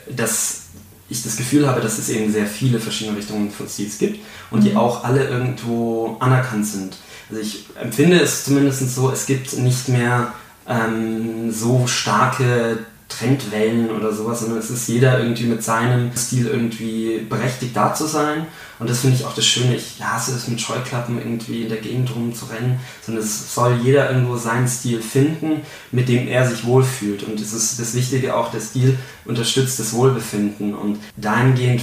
dass 0.10 0.64
ich 1.08 1.24
das 1.24 1.38
Gefühl 1.38 1.68
habe, 1.68 1.80
dass 1.80 1.98
es 1.98 2.10
eben 2.10 2.32
sehr 2.32 2.48
viele 2.48 2.80
verschiedene 2.80 3.18
Richtungen 3.18 3.52
von 3.52 3.70
Stils 3.70 3.98
gibt 3.98 4.20
und 4.50 4.60
mhm. 4.60 4.64
die 4.66 4.76
auch 4.76 5.06
alle 5.06 5.28
irgendwo 5.30 6.18
anerkannt 6.20 6.68
sind. 6.68 6.98
Also 7.30 7.42
ich 7.42 7.68
empfinde 7.82 8.20
es 8.20 8.44
zumindest 8.44 8.94
so, 8.94 9.12
es 9.12 9.26
gibt 9.26 9.54
nicht 9.58 9.88
mehr 9.88 10.34
ähm, 10.68 11.52
so 11.52 11.88
starke 11.88 12.80
Trendwellen 13.12 13.92
oder 13.92 14.14
sowas, 14.14 14.40
sondern 14.40 14.60
es 14.60 14.70
ist 14.70 14.88
jeder 14.88 15.20
irgendwie 15.20 15.46
mit 15.46 15.64
seinem 15.64 16.16
Stil 16.16 16.48
irgendwie 16.48 17.26
berechtigt 17.30 17.76
da 17.76 17.94
zu 17.94 18.06
sein. 18.06 18.48
Und 18.80 18.90
das 18.90 19.00
finde 19.00 19.18
ich 19.18 19.26
auch 19.26 19.36
das 19.36 19.46
Schöne. 19.46 19.76
Ich 19.76 20.02
hasse 20.02 20.34
es 20.36 20.48
mit 20.48 20.60
Scheuklappen 20.60 21.20
irgendwie 21.20 21.64
in 21.64 21.70
der 21.70 21.80
Gegend 21.80 22.16
rumzurennen, 22.16 22.80
sondern 23.06 23.24
es 23.24 23.54
soll 23.54 23.80
jeder 23.84 24.10
irgendwo 24.10 24.38
seinen 24.38 24.68
Stil 24.68 25.02
finden, 25.02 25.62
mit 25.92 26.10
dem 26.10 26.28
er 26.28 26.48
sich 26.50 26.66
wohlfühlt. 26.66 27.24
Und 27.24 27.40
es 27.40 27.54
ist 27.54 27.80
das 27.80 27.94
Wichtige 27.94 28.36
auch, 28.36 28.52
der 28.52 28.62
Stil 28.62 28.98
unterstützt 29.26 29.80
das 29.80 29.94
Wohlbefinden. 29.94 30.74
Und 30.74 31.00
dahingehend 31.18 31.82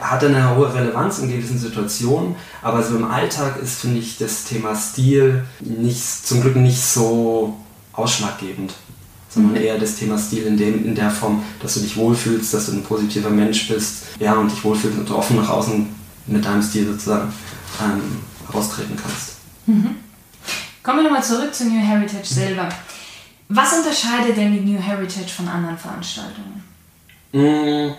hat 0.00 0.22
er 0.22 0.30
eine 0.30 0.56
hohe 0.56 0.72
Relevanz 0.74 1.18
in 1.18 1.30
gewissen 1.30 1.58
Situationen, 1.58 2.34
aber 2.62 2.82
so 2.82 2.96
im 2.96 3.04
Alltag 3.04 3.60
ist, 3.62 3.80
finde 3.80 4.00
ich, 4.00 4.18
das 4.18 4.44
Thema 4.44 4.74
Stil 4.74 5.44
nicht, 5.60 6.26
zum 6.26 6.40
Glück 6.40 6.56
nicht 6.56 6.82
so 6.82 7.56
ausschlaggebend 7.92 8.74
sondern 9.28 9.52
mhm. 9.52 9.58
eher 9.58 9.78
das 9.78 9.96
Thema 9.96 10.18
Stil 10.18 10.44
in, 10.44 10.56
dem, 10.56 10.84
in 10.84 10.94
der 10.94 11.10
Form, 11.10 11.42
dass 11.60 11.74
du 11.74 11.80
dich 11.80 11.96
wohlfühlst, 11.96 12.52
dass 12.54 12.66
du 12.66 12.72
ein 12.72 12.82
positiver 12.82 13.30
Mensch 13.30 13.68
bist 13.68 14.04
ja, 14.18 14.34
und 14.34 14.50
dich 14.50 14.62
wohlfühlst 14.64 14.98
und 14.98 15.10
offen 15.10 15.36
nach 15.36 15.48
außen 15.48 15.86
mit 16.26 16.44
deinem 16.44 16.62
Stil 16.62 16.86
sozusagen 16.86 17.32
ähm, 17.82 18.20
raustreten 18.52 18.96
kannst. 18.96 19.36
Mhm. 19.66 19.96
Kommen 20.82 20.98
wir 20.98 21.04
nochmal 21.04 21.24
zurück 21.24 21.54
zu 21.54 21.66
New 21.66 21.80
Heritage 21.80 22.26
selber. 22.26 22.68
Was 23.50 23.72
unterscheidet 23.72 24.36
denn 24.36 24.52
die 24.52 24.60
New 24.60 24.80
Heritage 24.80 25.28
von 25.28 25.48
anderen 25.48 25.76
Veranstaltungen? 25.76 26.62
Mm, 27.32 27.92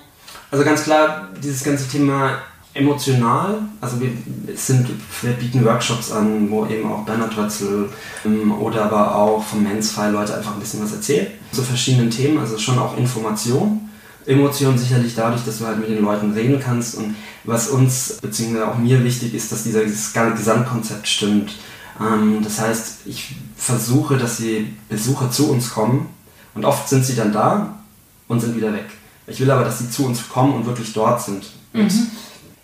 also 0.51 0.63
ganz 0.63 0.83
klar, 0.83 1.29
dieses 1.41 1.63
ganze 1.63 1.87
Thema 1.87 2.41
emotional. 2.79 3.59
Also 3.81 3.99
wir, 3.99 4.09
sind, 4.55 4.89
wir 5.21 5.31
bieten 5.33 5.63
Workshops 5.65 6.11
an, 6.11 6.49
wo 6.49 6.65
eben 6.65 6.89
auch 6.91 7.05
Bernhard 7.05 7.37
Rötzel 7.37 7.89
ähm, 8.25 8.51
oder 8.51 8.85
aber 8.85 9.15
auch 9.15 9.43
vom 9.43 9.63
Mensfile 9.63 10.11
Leute 10.11 10.35
einfach 10.35 10.53
ein 10.53 10.59
bisschen 10.59 10.83
was 10.83 10.93
erzählen 10.93 11.27
zu 11.51 11.61
verschiedenen 11.61 12.09
Themen. 12.09 12.37
Also 12.39 12.57
schon 12.57 12.79
auch 12.79 12.97
Information. 12.97 13.89
Emotion 14.25 14.77
sicherlich 14.77 15.15
dadurch, 15.15 15.43
dass 15.45 15.59
du 15.59 15.65
halt 15.65 15.79
mit 15.79 15.89
den 15.89 16.03
Leuten 16.03 16.33
reden 16.33 16.59
kannst 16.59 16.95
und 16.95 17.15
was 17.45 17.69
uns 17.69 18.19
beziehungsweise 18.21 18.67
auch 18.67 18.77
mir 18.77 19.03
wichtig 19.03 19.33
ist, 19.33 19.51
dass 19.51 19.63
dieser 19.63 19.83
Gesamtkonzept 19.83 21.07
stimmt. 21.07 21.53
Ähm, 21.99 22.39
das 22.43 22.59
heißt, 22.59 22.99
ich 23.05 23.35
versuche, 23.55 24.17
dass 24.17 24.37
die 24.37 24.73
Besucher 24.87 25.31
zu 25.31 25.49
uns 25.51 25.71
kommen 25.71 26.07
und 26.53 26.65
oft 26.65 26.87
sind 26.87 27.05
sie 27.05 27.15
dann 27.15 27.33
da 27.33 27.79
und 28.27 28.39
sind 28.39 28.55
wieder 28.55 28.73
weg. 28.73 28.85
Ich 29.25 29.39
will 29.39 29.49
aber, 29.49 29.63
dass 29.63 29.79
sie 29.79 29.89
zu 29.89 30.05
uns 30.05 30.27
kommen 30.29 30.53
und 30.53 30.65
wirklich 30.65 30.93
dort 30.93 31.21
sind. 31.21 31.45
Mhm 31.73 31.89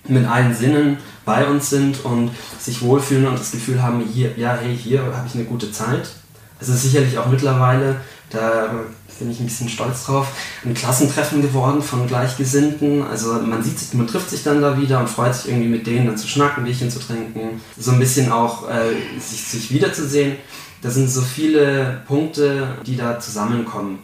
mit 0.07 0.25
allen 0.27 0.53
Sinnen 0.53 0.97
bei 1.25 1.45
uns 1.45 1.69
sind 1.69 2.05
und 2.05 2.31
sich 2.59 2.81
wohlfühlen 2.81 3.27
und 3.27 3.39
das 3.39 3.51
Gefühl 3.51 3.81
haben, 3.81 4.01
hier, 4.01 4.37
ja, 4.37 4.57
hey, 4.61 4.77
hier 4.77 5.01
habe 5.01 5.27
ich 5.27 5.35
eine 5.35 5.45
gute 5.45 5.71
Zeit. 5.71 6.07
Es 6.59 6.69
ist 6.69 6.83
sicherlich 6.83 7.17
auch 7.17 7.27
mittlerweile, 7.27 7.97
da 8.29 8.69
bin 9.19 9.31
ich 9.31 9.39
ein 9.39 9.45
bisschen 9.45 9.69
stolz 9.69 10.05
drauf, 10.05 10.27
ein 10.63 10.73
Klassentreffen 10.73 11.41
geworden 11.41 11.81
von 11.81 12.07
Gleichgesinnten. 12.07 13.03
Also 13.03 13.33
man 13.33 13.63
sieht 13.63 13.93
man 13.93 14.07
trifft 14.07 14.29
sich 14.29 14.43
dann 14.43 14.61
da 14.61 14.79
wieder 14.79 14.99
und 14.99 15.09
freut 15.09 15.35
sich 15.35 15.49
irgendwie 15.49 15.69
mit 15.69 15.87
denen 15.87 16.07
dann 16.07 16.17
zu 16.17 16.27
schnacken, 16.27 16.63
Bierchen 16.63 16.91
zu 16.91 16.99
trinken, 16.99 17.61
so 17.77 17.91
ein 17.91 17.99
bisschen 17.99 18.31
auch 18.31 18.69
äh, 18.69 19.19
sich, 19.19 19.43
sich 19.43 19.71
wiederzusehen. 19.71 20.37
Das 20.81 20.93
sind 20.93 21.09
so 21.09 21.21
viele 21.21 22.01
Punkte, 22.07 22.75
die 22.85 22.95
da 22.95 23.19
zusammenkommen 23.19 23.99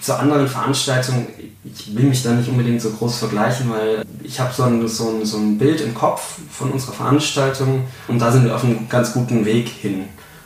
zur 0.00 0.18
anderen 0.18 0.46
Veranstaltung, 0.46 1.26
ich 1.64 1.94
will 1.96 2.04
mich 2.04 2.22
da 2.22 2.32
nicht 2.32 2.48
unbedingt 2.48 2.80
so 2.80 2.90
groß 2.90 3.18
vergleichen, 3.18 3.70
weil 3.70 4.04
ich 4.22 4.38
habe 4.38 4.52
so 4.52 4.64
ein, 4.64 4.86
so, 4.86 5.08
ein, 5.08 5.24
so 5.24 5.38
ein 5.38 5.58
Bild 5.58 5.80
im 5.80 5.94
Kopf 5.94 6.38
von 6.50 6.70
unserer 6.70 6.92
Veranstaltung 6.92 7.84
und 8.06 8.18
da 8.18 8.30
sind 8.30 8.44
wir 8.44 8.54
auf 8.54 8.64
einem 8.64 8.88
ganz 8.88 9.12
guten 9.12 9.44
Weg 9.44 9.68
hin. 9.68 10.04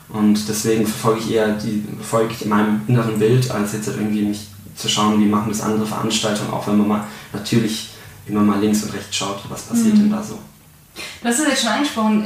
Und 0.09 0.47
deswegen 0.49 0.87
verfolge 0.87 1.21
ich 1.21 1.33
eher 1.33 1.55
die, 1.55 1.85
verfolge 1.97 2.35
ich 2.35 2.43
in 2.43 2.51
meinem 2.51 2.83
inneren 2.87 3.19
Bild, 3.19 3.51
als 3.51 3.73
jetzt 3.73 3.89
halt 3.89 3.97
irgendwie 3.97 4.23
mich 4.23 4.47
zu 4.77 4.89
schauen, 4.89 5.21
wie 5.21 5.27
machen 5.27 5.49
das 5.49 5.63
andere 5.63 5.87
Veranstaltungen, 5.87 6.53
auch 6.53 6.67
wenn 6.67 6.79
man 6.79 6.89
mal 6.89 7.05
natürlich 7.33 7.91
immer 8.27 8.41
mal 8.41 8.61
links 8.61 8.83
und 8.83 8.95
rechts 8.95 9.17
schaut, 9.17 9.41
was 9.49 9.63
passiert 9.63 9.95
mhm. 9.95 10.01
denn 10.01 10.11
da 10.11 10.23
so. 10.23 10.39
Du 11.23 11.29
hast 11.29 11.39
es 11.41 11.49
jetzt 11.49 11.63
schon 11.63 11.71
angesprochen, 11.71 12.25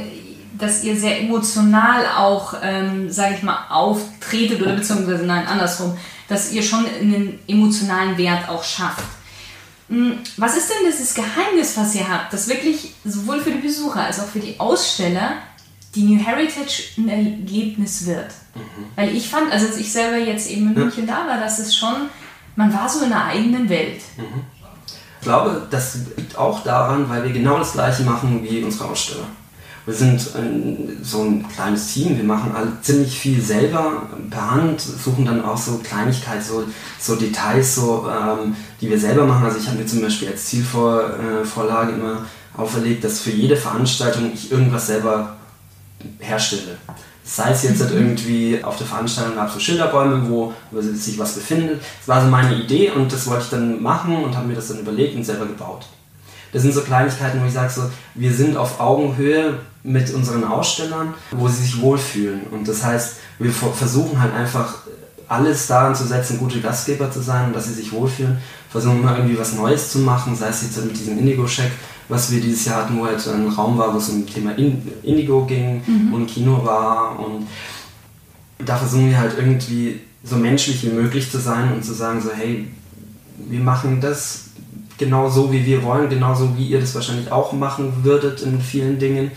dass 0.57 0.83
ihr 0.83 0.95
sehr 0.95 1.21
emotional 1.21 2.05
auch, 2.15 2.55
ähm, 2.61 3.11
sage 3.11 3.35
ich 3.35 3.43
mal, 3.43 3.67
auftretet 3.69 4.61
oder 4.61 4.73
beziehungsweise 4.73 5.25
nein, 5.25 5.47
andersrum 5.47 5.97
dass 6.27 6.51
ihr 6.51 6.63
schon 6.63 6.85
einen 6.85 7.39
emotionalen 7.47 8.17
Wert 8.17 8.49
auch 8.49 8.63
schafft. 8.63 9.05
Hm, 9.89 10.17
was 10.35 10.57
ist 10.57 10.69
denn 10.69 10.89
dieses 10.89 11.13
Geheimnis, 11.13 11.77
was 11.77 11.95
ihr 11.95 12.07
habt, 12.07 12.33
dass 12.33 12.49
wirklich 12.49 12.93
sowohl 13.05 13.39
für 13.39 13.51
die 13.51 13.59
Besucher 13.59 14.03
als 14.03 14.19
auch 14.19 14.27
für 14.27 14.39
die 14.39 14.59
Aussteller 14.59 15.33
die 15.95 16.03
New 16.03 16.23
Heritage 16.23 16.83
ein 16.97 17.07
Erlebnis 17.07 18.05
wird? 18.05 18.31
Mhm. 18.53 18.85
Weil 18.95 19.15
ich 19.15 19.29
fand, 19.29 19.51
also 19.51 19.67
als 19.67 19.77
ich 19.77 19.91
selber 19.91 20.17
jetzt 20.17 20.49
eben 20.49 20.67
in 20.67 20.73
München 20.73 21.07
ja. 21.07 21.23
da 21.23 21.27
war, 21.27 21.39
dass 21.39 21.59
es 21.59 21.73
schon, 21.73 22.09
man 22.57 22.73
war 22.73 22.89
so 22.89 23.05
in 23.05 23.13
einer 23.13 23.25
eigenen 23.25 23.69
Welt. 23.69 24.01
Mhm. 24.17 24.43
Ich 25.19 25.23
glaube, 25.23 25.67
das 25.71 25.97
liegt 26.15 26.37
auch 26.37 26.63
daran, 26.63 27.09
weil 27.09 27.23
wir 27.23 27.31
genau 27.31 27.57
das 27.57 27.73
gleiche 27.73 28.03
machen 28.03 28.43
wie 28.43 28.63
unsere 28.63 28.89
Aussteller. 28.89 29.25
Wir 29.87 29.93
sind 29.93 30.35
ein, 30.35 30.97
so 31.01 31.21
ein 31.21 31.47
kleines 31.47 31.93
Team, 31.93 32.17
wir 32.17 32.23
machen 32.25 32.51
alle 32.53 32.73
ziemlich 32.81 33.17
viel 33.17 33.41
selber 33.41 34.03
per 34.29 34.51
Hand, 34.51 34.81
suchen 34.81 35.23
dann 35.23 35.45
auch 35.45 35.57
so 35.57 35.77
Kleinigkeiten, 35.77 36.43
so, 36.43 36.65
so 36.99 37.15
Details, 37.15 37.75
so, 37.75 38.05
ähm, 38.05 38.53
die 38.81 38.89
wir 38.89 38.99
selber 38.99 39.25
machen. 39.25 39.45
Also 39.45 39.59
ich 39.59 39.65
habe 39.65 39.77
mir 39.77 39.85
zum 39.85 40.01
Beispiel 40.01 40.27
als 40.27 40.47
Zielvorlage 40.47 41.93
immer 41.93 42.25
auferlegt, 42.57 43.05
dass 43.05 43.21
für 43.21 43.29
jede 43.29 43.55
Veranstaltung 43.55 44.29
ich 44.33 44.51
irgendwas 44.51 44.87
selber 44.87 45.37
herstelle. 46.19 46.77
Sei 47.23 47.51
es 47.51 47.63
jetzt 47.63 47.79
halt 47.79 47.93
irgendwie 47.93 48.61
auf 48.61 48.77
der 48.77 48.87
Veranstaltung 48.87 49.35
gab 49.35 49.47
es 49.47 49.53
so 49.53 49.59
Schilderbäume, 49.61 50.29
wo 50.29 50.53
sich 50.81 51.17
was 51.17 51.35
befindet. 51.35 51.79
Das 51.99 52.09
war 52.09 52.25
so 52.25 52.27
meine 52.27 52.55
Idee 52.55 52.91
und 52.91 53.13
das 53.13 53.25
wollte 53.27 53.43
ich 53.45 53.49
dann 53.51 53.81
machen 53.81 54.17
und 54.17 54.35
habe 54.35 54.47
mir 54.47 54.55
das 54.55 54.67
dann 54.67 54.79
überlegt 54.79 55.15
und 55.15 55.23
selber 55.23 55.45
gebaut. 55.45 55.85
Das 56.53 56.61
sind 56.61 56.73
so 56.73 56.81
Kleinigkeiten, 56.81 57.41
wo 57.41 57.45
ich 57.45 57.53
sage, 57.53 57.71
so, 57.71 57.83
wir 58.15 58.33
sind 58.33 58.57
auf 58.57 58.79
Augenhöhe 58.79 59.59
mit 59.83 60.13
unseren 60.13 60.43
Ausstellern, 60.43 61.13
wo 61.31 61.47
sie 61.47 61.63
sich 61.63 61.81
wohlfühlen. 61.81 62.41
Und 62.51 62.67
das 62.67 62.83
heißt, 62.83 63.15
wir 63.39 63.51
versuchen 63.51 64.21
halt 64.21 64.33
einfach 64.33 64.79
alles 65.27 65.67
daran 65.67 65.95
zu 65.95 66.05
setzen, 66.05 66.39
gute 66.39 66.61
Gastgeber 66.61 67.11
zu 67.11 67.21
sein 67.21 67.47
und 67.47 67.55
dass 67.55 67.65
sie 67.65 67.73
sich 67.73 67.91
wohlfühlen. 67.91 68.37
Versuchen 68.69 68.99
immer 68.99 69.15
irgendwie 69.15 69.37
was 69.37 69.53
Neues 69.53 69.91
zu 69.91 69.99
machen, 69.99 70.35
sei 70.35 70.49
es 70.49 70.61
jetzt 70.61 70.83
mit 70.83 70.97
diesem 70.97 71.17
Indigo-Check, 71.19 71.71
was 72.09 72.31
wir 72.31 72.39
dieses 72.39 72.65
Jahr 72.65 72.83
hatten, 72.83 72.97
wo 72.97 73.05
halt 73.05 73.25
ein 73.27 73.47
Raum 73.47 73.77
war, 73.77 73.93
wo 73.93 73.97
es 73.97 74.09
um 74.09 74.25
das 74.25 74.33
Thema 74.33 74.51
Indigo 74.57 75.45
ging 75.45 75.81
mhm. 75.85 76.13
und 76.13 76.27
Kino 76.27 76.63
war. 76.63 77.19
Und 77.19 77.47
da 78.65 78.77
versuchen 78.77 79.09
wir 79.09 79.19
halt 79.19 79.37
irgendwie 79.37 80.01
so 80.23 80.35
menschlich 80.35 80.83
wie 80.83 80.89
möglich 80.89 81.31
zu 81.31 81.39
sein 81.39 81.73
und 81.73 81.83
zu 81.83 81.93
sagen, 81.93 82.21
so 82.21 82.29
hey, 82.33 82.67
wir 83.37 83.59
machen 83.59 84.01
das 84.01 84.45
genau 84.97 85.29
so, 85.29 85.51
wie 85.51 85.65
wir 85.65 85.83
wollen, 85.83 86.09
genauso 86.09 86.57
wie 86.57 86.67
ihr 86.67 86.79
das 86.79 86.95
wahrscheinlich 86.95 87.31
auch 87.31 87.53
machen 87.53 88.03
würdet 88.03 88.41
in 88.41 88.61
vielen 88.61 88.99
Dingen. 88.99 89.31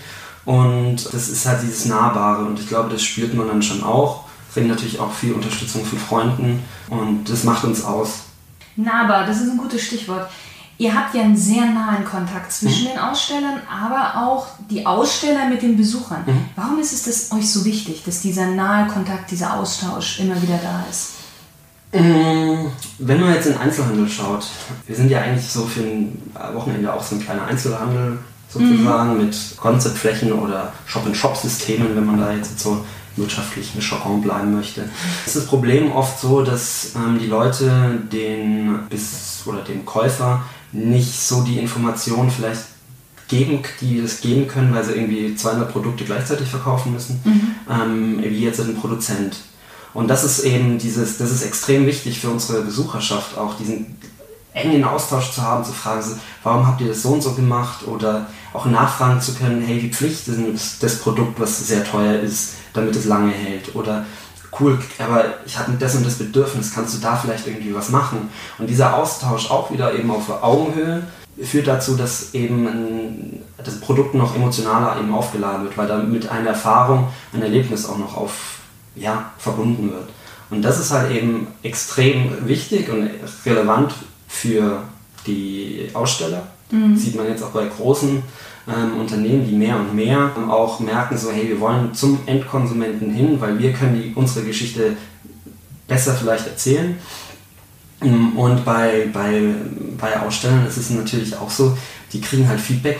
Und 0.45 0.97
das 1.13 1.29
ist 1.29 1.47
halt 1.47 1.63
dieses 1.63 1.85
Nahbare 1.87 2.45
und 2.45 2.59
ich 2.59 2.69
glaube, 2.69 2.91
das 2.91 3.03
spürt 3.03 3.35
man 3.35 3.49
dann 3.49 3.63
schon 3.63 3.83
auch. 3.83 4.25
Kriegen 4.53 4.69
natürlich 4.69 4.99
auch 4.99 5.13
viel 5.13 5.33
Unterstützung 5.33 5.85
von 5.85 5.99
Freunden 5.99 6.63
und 6.89 7.25
das 7.29 7.45
macht 7.45 7.65
uns 7.65 7.85
aus. 7.85 8.23
Nahbar, 8.75 9.27
das 9.27 9.41
ist 9.41 9.51
ein 9.51 9.59
gutes 9.59 9.83
Stichwort. 9.83 10.29
Ihr 10.79 10.95
habt 10.95 11.15
ja 11.15 11.23
einen 11.23 11.37
sehr 11.37 11.67
nahen 11.67 12.05
Kontakt 12.07 12.51
zwischen 12.51 12.85
mhm. 12.85 12.89
den 12.89 12.99
Ausstellern, 12.99 13.61
aber 13.71 14.27
auch 14.27 14.47
die 14.71 14.87
Aussteller 14.87 15.49
mit 15.49 15.61
den 15.61 15.77
Besuchern. 15.77 16.25
Mhm. 16.27 16.45
Warum 16.57 16.81
ist 16.81 17.07
es 17.07 17.31
euch 17.33 17.53
so 17.53 17.65
wichtig, 17.67 18.03
dass 18.05 18.23
dieser 18.23 18.47
nahe 18.47 18.89
Kontakt, 18.89 19.31
dieser 19.31 19.55
Austausch 19.59 20.21
immer 20.21 20.41
wieder 20.41 20.59
da 20.61 20.85
ist? 20.91 21.20
Mm, 21.93 22.67
wenn 22.99 23.21
man 23.21 23.35
jetzt 23.35 23.47
in 23.47 23.53
den 23.53 23.61
Einzelhandel 23.61 24.09
schaut, 24.09 24.47
wir 24.87 24.95
sind 24.95 25.11
ja 25.11 25.23
eigentlich 25.23 25.49
so 25.49 25.65
für 25.65 25.81
ein 25.81 26.23
Wochenende 26.53 26.93
auch 26.93 27.03
so 27.03 27.17
ein 27.17 27.23
kleiner 27.23 27.47
Einzelhandel, 27.47 28.19
sozusagen 28.49 29.15
mhm. 29.15 29.27
mit 29.27 29.37
Konzeptflächen 29.57 30.33
oder 30.33 30.73
Shop-in-Shop-Systemen, 30.87 31.95
wenn 31.95 32.07
man 32.07 32.19
da 32.19 32.33
jetzt 32.33 32.59
so 32.59 32.85
wirtschaftlich 33.17 33.75
mit 33.75 33.89
Jargon 33.89 34.21
bleiben 34.21 34.55
möchte. 34.55 34.89
Es 35.27 35.35
ist 35.35 35.45
das 35.45 35.47
Problem 35.47 35.93
oft 35.93 36.21
so, 36.21 36.43
dass 36.43 36.93
ähm, 36.97 37.19
die 37.19 37.27
Leute 37.27 37.99
den 38.13 38.81
bis 38.89 39.43
oder 39.47 39.61
dem 39.63 39.85
Käufer 39.85 40.45
nicht 40.73 41.21
so 41.21 41.43
die 41.43 41.59
Informationen 41.59 42.31
vielleicht 42.31 42.63
geben, 43.29 43.61
die 43.81 43.99
es 43.99 44.21
geben 44.21 44.49
können, 44.49 44.75
weil 44.75 44.85
sie 44.85 44.93
irgendwie 44.93 45.35
200 45.35 45.71
Produkte 45.71 46.05
gleichzeitig 46.05 46.49
verkaufen 46.49 46.93
müssen, 46.93 47.21
mhm. 47.25 47.55
ähm, 47.71 48.19
wie 48.23 48.45
jetzt 48.45 48.61
ein 48.61 48.77
Produzent. 48.77 49.37
Und 49.93 50.09
das 50.09 50.25
ist 50.25 50.45
eben 50.45 50.79
dieses, 50.79 51.19
das 51.19 51.31
ist 51.31 51.43
extrem 51.43 51.87
wichtig 51.87 52.21
für 52.21 52.31
unsere 52.31 52.63
Besucherschaft, 52.63 53.37
auch 53.37 53.55
diesen 53.55 53.99
engen 54.53 54.85
Austausch 54.85 55.33
zu 55.33 55.43
haben, 55.43 55.65
zu 55.65 55.73
fragen, 55.73 56.05
warum 56.43 56.67
habt 56.67 56.81
ihr 56.81 56.89
das 56.89 57.03
so 57.03 57.11
und 57.11 57.23
so 57.23 57.33
gemacht 57.33 57.87
oder 57.87 58.27
auch 58.53 58.67
nachfragen 58.67 59.21
zu 59.21 59.35
können, 59.35 59.63
hey, 59.63 59.81
wie 59.83 59.91
Pflicht 59.91 60.27
ist 60.29 60.83
das 60.83 60.99
Produkt, 60.99 61.39
was 61.39 61.67
sehr 61.67 61.85
teuer 61.85 62.21
ist, 62.21 62.55
damit 62.73 62.97
es 62.97 63.05
lange 63.05 63.33
hält 63.33 63.75
oder 63.75 64.05
cool, 64.59 64.79
aber 64.99 65.25
ich 65.47 65.59
habe 65.59 65.73
das 65.79 65.95
und 65.95 66.05
das 66.05 66.15
Bedürfnis, 66.15 66.75
kannst 66.75 66.97
du 66.97 67.01
da 67.01 67.17
vielleicht 67.17 67.47
irgendwie 67.47 67.75
was 67.75 67.91
machen? 67.91 68.29
Und 68.59 68.69
dieser 68.69 68.97
Austausch 68.97 69.51
auch 69.51 69.71
wieder 69.71 69.95
eben 69.95 70.11
auf 70.11 70.43
Augenhöhe 70.43 71.03
führt 71.41 71.69
dazu, 71.69 71.97
dass 71.97 72.35
eben 72.35 73.41
das 73.65 73.81
Produkt 73.81 74.15
noch 74.15 74.35
emotionaler 74.35 74.99
eben 74.99 75.15
aufgeladen 75.15 75.65
wird, 75.65 75.79
weil 75.79 75.87
damit 75.87 76.29
eine 76.29 76.49
Erfahrung, 76.49 77.09
ein 77.33 77.43
Erlebnis 77.43 77.89
auch 77.89 77.99
noch 77.99 78.17
auf, 78.17 78.60
ja, 79.01 79.33
verbunden 79.39 79.91
wird. 79.91 80.09
Und 80.51 80.63
das 80.63 80.79
ist 80.79 80.91
halt 80.91 81.13
eben 81.13 81.47
extrem 81.63 82.47
wichtig 82.47 82.89
und 82.91 83.09
relevant 83.47 83.95
für 84.29 84.83
die 85.27 85.89
Aussteller. 85.93 86.47
Mhm. 86.71 86.97
Sieht 86.97 87.17
man 87.17 87.27
jetzt 87.27 87.43
auch 87.43 87.51
bei 87.51 87.67
großen 87.67 88.23
ähm, 88.69 89.01
Unternehmen, 89.01 89.47
die 89.47 89.55
mehr 89.55 89.77
und 89.77 89.95
mehr 89.95 90.31
auch 90.49 90.81
merken, 90.81 91.17
so 91.17 91.31
hey, 91.31 91.49
wir 91.49 91.61
wollen 91.61 91.95
zum 91.95 92.21
Endkonsumenten 92.27 93.13
hin, 93.13 93.41
weil 93.41 93.59
wir 93.59 93.73
können 93.73 94.01
die, 94.01 94.13
unsere 94.15 94.45
Geschichte 94.45 94.97
besser 95.87 96.15
vielleicht 96.15 96.47
erzählen. 96.47 96.97
Mm, 98.01 98.37
und 98.37 98.65
bei, 98.65 99.09
bei, 99.13 99.43
bei 99.99 100.21
Ausstellern 100.21 100.67
ist 100.67 100.77
es 100.77 100.91
natürlich 100.91 101.37
auch 101.37 101.51
so, 101.51 101.77
die 102.13 102.21
kriegen 102.21 102.49
halt 102.49 102.61
Feedback, 102.61 102.99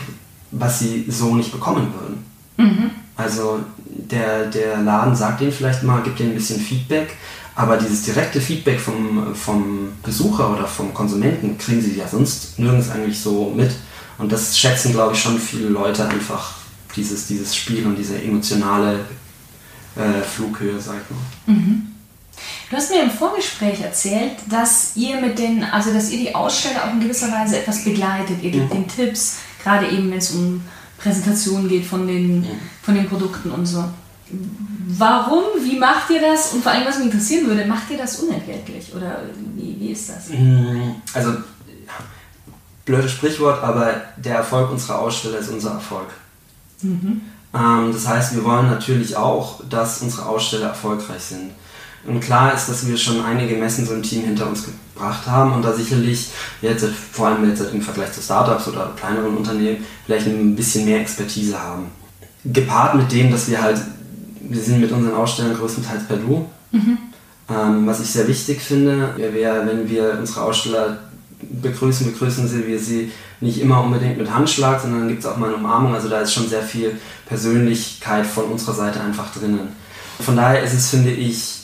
was 0.51 0.79
sie 0.79 1.05
so 1.07 1.35
nicht 1.35 1.51
bekommen 1.51 1.93
würden. 1.99 2.25
Mhm. 2.57 2.91
Also 3.15 3.59
der, 4.11 4.45
der 4.45 4.77
Laden 4.77 5.15
sagt 5.15 5.41
denen 5.41 5.51
vielleicht 5.51 5.83
mal, 5.83 6.01
gibt 6.03 6.19
denen 6.19 6.31
ein 6.31 6.35
bisschen 6.35 6.59
Feedback, 6.59 7.15
aber 7.55 7.77
dieses 7.77 8.03
direkte 8.03 8.39
Feedback 8.39 8.79
vom, 8.79 9.35
vom 9.35 9.93
Besucher 10.03 10.53
oder 10.53 10.67
vom 10.67 10.93
Konsumenten 10.93 11.57
kriegen 11.57 11.81
sie 11.81 11.95
ja 11.95 12.07
sonst 12.07 12.59
nirgends 12.59 12.89
eigentlich 12.89 13.19
so 13.19 13.51
mit. 13.55 13.71
Und 14.17 14.31
das 14.31 14.57
schätzen, 14.57 14.93
glaube 14.93 15.13
ich, 15.13 15.21
schon 15.21 15.39
viele 15.39 15.69
Leute 15.69 16.07
einfach, 16.07 16.53
dieses, 16.95 17.27
dieses 17.27 17.55
Spiel 17.55 17.85
und 17.85 17.95
diese 17.95 18.21
emotionale 18.21 18.99
äh, 19.95 20.21
Flughöhe, 20.21 20.79
sag 20.79 20.95
ich 20.97 21.09
mal. 21.09 21.55
Mhm. 21.55 21.87
Du 22.69 22.77
hast 22.77 22.89
mir 22.89 23.03
im 23.03 23.11
Vorgespräch 23.11 23.81
erzählt, 23.81 24.33
dass 24.49 24.95
ihr 24.95 25.19
mit 25.19 25.37
den, 25.37 25.63
also 25.63 25.93
dass 25.93 26.09
ihr 26.09 26.19
die 26.19 26.35
Aussteller 26.35 26.85
auch 26.85 26.93
in 26.93 27.01
gewisser 27.01 27.31
Weise 27.31 27.59
etwas 27.59 27.83
begleitet. 27.83 28.41
Ihr 28.41 28.51
gebt 28.51 28.73
mhm. 28.73 28.77
den 28.77 28.87
Tipps, 28.87 29.37
gerade 29.61 29.89
eben 29.89 30.09
wenn 30.09 30.17
es 30.17 30.31
um 30.31 30.61
Präsentationen 30.97 31.67
geht 31.67 31.85
von 31.85 32.07
den, 32.07 32.41
mhm. 32.41 32.47
von 32.81 32.95
den 32.95 33.07
Produkten 33.07 33.51
und 33.51 33.65
so. 33.65 33.83
Warum? 34.97 35.43
Wie 35.63 35.79
macht 35.79 36.09
ihr 36.09 36.21
das? 36.21 36.53
Und 36.53 36.63
vor 36.63 36.71
allem, 36.71 36.85
was 36.85 36.97
mich 36.97 37.07
interessieren 37.07 37.47
würde, 37.47 37.65
macht 37.65 37.89
ihr 37.89 37.97
das 37.97 38.19
unentgeltlich? 38.19 38.93
Oder 38.95 39.21
wie, 39.55 39.75
wie 39.79 39.91
ist 39.91 40.09
das? 40.09 40.29
Mm, 40.29 40.95
also, 41.13 41.33
blödes 42.85 43.11
Sprichwort, 43.11 43.63
aber 43.63 43.93
der 44.17 44.37
Erfolg 44.37 44.71
unserer 44.71 44.99
Aussteller 44.99 45.39
ist 45.39 45.49
unser 45.49 45.71
Erfolg. 45.71 46.07
Mhm. 46.81 47.21
Ähm, 47.53 47.91
das 47.93 48.07
heißt, 48.07 48.35
wir 48.35 48.43
wollen 48.43 48.67
natürlich 48.67 49.15
auch, 49.15 49.61
dass 49.69 50.01
unsere 50.01 50.25
Aussteller 50.25 50.67
erfolgreich 50.67 51.21
sind. 51.21 51.51
Und 52.05 52.19
klar 52.19 52.53
ist, 52.53 52.67
dass 52.67 52.87
wir 52.87 52.97
schon 52.97 53.23
einige 53.23 53.55
Messen 53.55 53.85
so 53.85 53.93
im 53.93 54.01
Team 54.01 54.23
hinter 54.23 54.47
uns 54.47 54.65
gebracht 54.65 55.27
haben 55.27 55.53
und 55.53 55.61
da 55.61 55.71
sicherlich 55.71 56.29
jetzt, 56.61 56.85
vor 57.11 57.27
allem 57.27 57.47
jetzt 57.47 57.61
im 57.71 57.81
Vergleich 57.81 58.11
zu 58.11 58.21
Startups 58.21 58.67
oder 58.67 58.91
kleineren 58.99 59.37
Unternehmen, 59.37 59.85
vielleicht 60.05 60.25
ein 60.25 60.55
bisschen 60.55 60.85
mehr 60.85 60.99
Expertise 60.99 61.59
haben. 61.61 61.91
Gepaart 62.43 62.95
mit 62.95 63.11
dem, 63.11 63.31
dass 63.31 63.47
wir 63.47 63.61
halt 63.61 63.79
wir 64.49 64.61
sind 64.61 64.81
mit 64.81 64.91
unseren 64.91 65.15
Ausstellern 65.15 65.55
größtenteils 65.55 66.07
per 66.07 66.17
Du. 66.17 66.47
Mhm. 66.71 66.97
Ähm, 67.49 67.87
was 67.87 67.99
ich 67.99 68.07
sehr 68.07 68.27
wichtig 68.27 68.61
finde, 68.61 69.15
wäre, 69.17 69.65
wenn 69.67 69.89
wir 69.89 70.17
unsere 70.19 70.43
Aussteller 70.43 70.99
begrüßen, 71.41 72.11
begrüßen 72.11 72.67
wir 72.67 72.79
sie 72.79 73.11
nicht 73.39 73.59
immer 73.59 73.83
unbedingt 73.83 74.17
mit 74.17 74.33
Handschlag, 74.33 74.79
sondern 74.79 75.07
gibt 75.07 75.21
es 75.21 75.25
auch 75.25 75.37
mal 75.37 75.47
eine 75.47 75.55
Umarmung. 75.55 75.93
Also 75.93 76.07
da 76.07 76.21
ist 76.21 76.33
schon 76.33 76.47
sehr 76.47 76.61
viel 76.61 76.97
Persönlichkeit 77.25 78.25
von 78.25 78.45
unserer 78.45 78.73
Seite 78.73 79.01
einfach 79.01 79.33
drinnen. 79.33 79.69
Von 80.19 80.35
daher 80.35 80.63
ist 80.63 80.73
es, 80.73 80.89
finde 80.89 81.11
ich, 81.11 81.61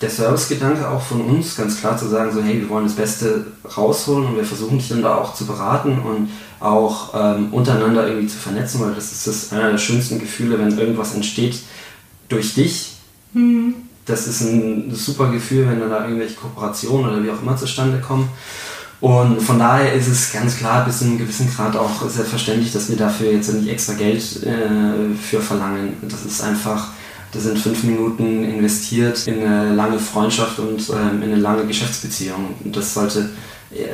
der 0.00 0.10
Servicegedanke 0.10 0.88
auch 0.88 1.02
von 1.02 1.22
uns, 1.22 1.56
ganz 1.56 1.80
klar 1.80 1.96
zu 1.96 2.06
sagen, 2.06 2.32
so 2.32 2.40
hey, 2.40 2.60
wir 2.60 2.68
wollen 2.68 2.84
das 2.84 2.94
Beste 2.94 3.46
rausholen 3.76 4.26
und 4.26 4.36
wir 4.36 4.44
versuchen 4.44 4.78
dich 4.78 4.88
dann 4.88 5.02
da 5.02 5.16
auch 5.16 5.34
zu 5.34 5.44
beraten 5.44 5.98
und 5.98 6.30
auch 6.60 7.14
ähm, 7.14 7.52
untereinander 7.52 8.06
irgendwie 8.06 8.28
zu 8.28 8.38
vernetzen, 8.38 8.80
weil 8.80 8.94
das 8.94 9.10
ist 9.10 9.26
das 9.26 9.52
einer 9.52 9.72
der 9.72 9.78
schönsten 9.78 10.20
Gefühle, 10.20 10.58
wenn 10.58 10.78
irgendwas 10.78 11.14
entsteht, 11.14 11.60
durch 12.28 12.54
dich. 12.54 12.96
Mhm. 13.32 13.74
Das 14.06 14.26
ist 14.26 14.40
ein 14.40 14.94
super 14.94 15.30
Gefühl, 15.30 15.68
wenn 15.68 15.80
da 15.80 16.04
irgendwelche 16.04 16.34
Kooperationen 16.34 17.10
oder 17.10 17.22
wie 17.22 17.30
auch 17.30 17.42
immer 17.42 17.56
zustande 17.56 18.00
kommen. 18.00 18.28
Und 19.00 19.40
von 19.40 19.58
daher 19.58 19.92
ist 19.92 20.08
es 20.08 20.32
ganz 20.32 20.56
klar 20.56 20.84
bis 20.84 20.98
zu 20.98 21.04
einem 21.04 21.18
gewissen 21.18 21.48
Grad 21.54 21.76
auch 21.76 22.08
selbstverständlich, 22.08 22.72
dass 22.72 22.88
wir 22.88 22.96
dafür 22.96 23.30
jetzt 23.32 23.52
nicht 23.52 23.68
extra 23.68 23.92
Geld 23.94 24.42
äh, 24.42 25.14
für 25.20 25.40
verlangen. 25.40 25.96
Das 26.02 26.24
ist 26.24 26.42
einfach, 26.42 26.88
das 27.32 27.44
sind 27.44 27.58
fünf 27.58 27.84
Minuten 27.84 28.44
investiert 28.44 29.26
in 29.28 29.44
eine 29.44 29.74
lange 29.74 29.98
Freundschaft 30.00 30.58
und 30.58 30.88
ähm, 30.90 31.22
in 31.22 31.32
eine 31.32 31.36
lange 31.36 31.64
Geschäftsbeziehung. 31.66 32.54
Und 32.64 32.76
das 32.76 32.94
sollte 32.94 33.30
äh, 33.70 33.84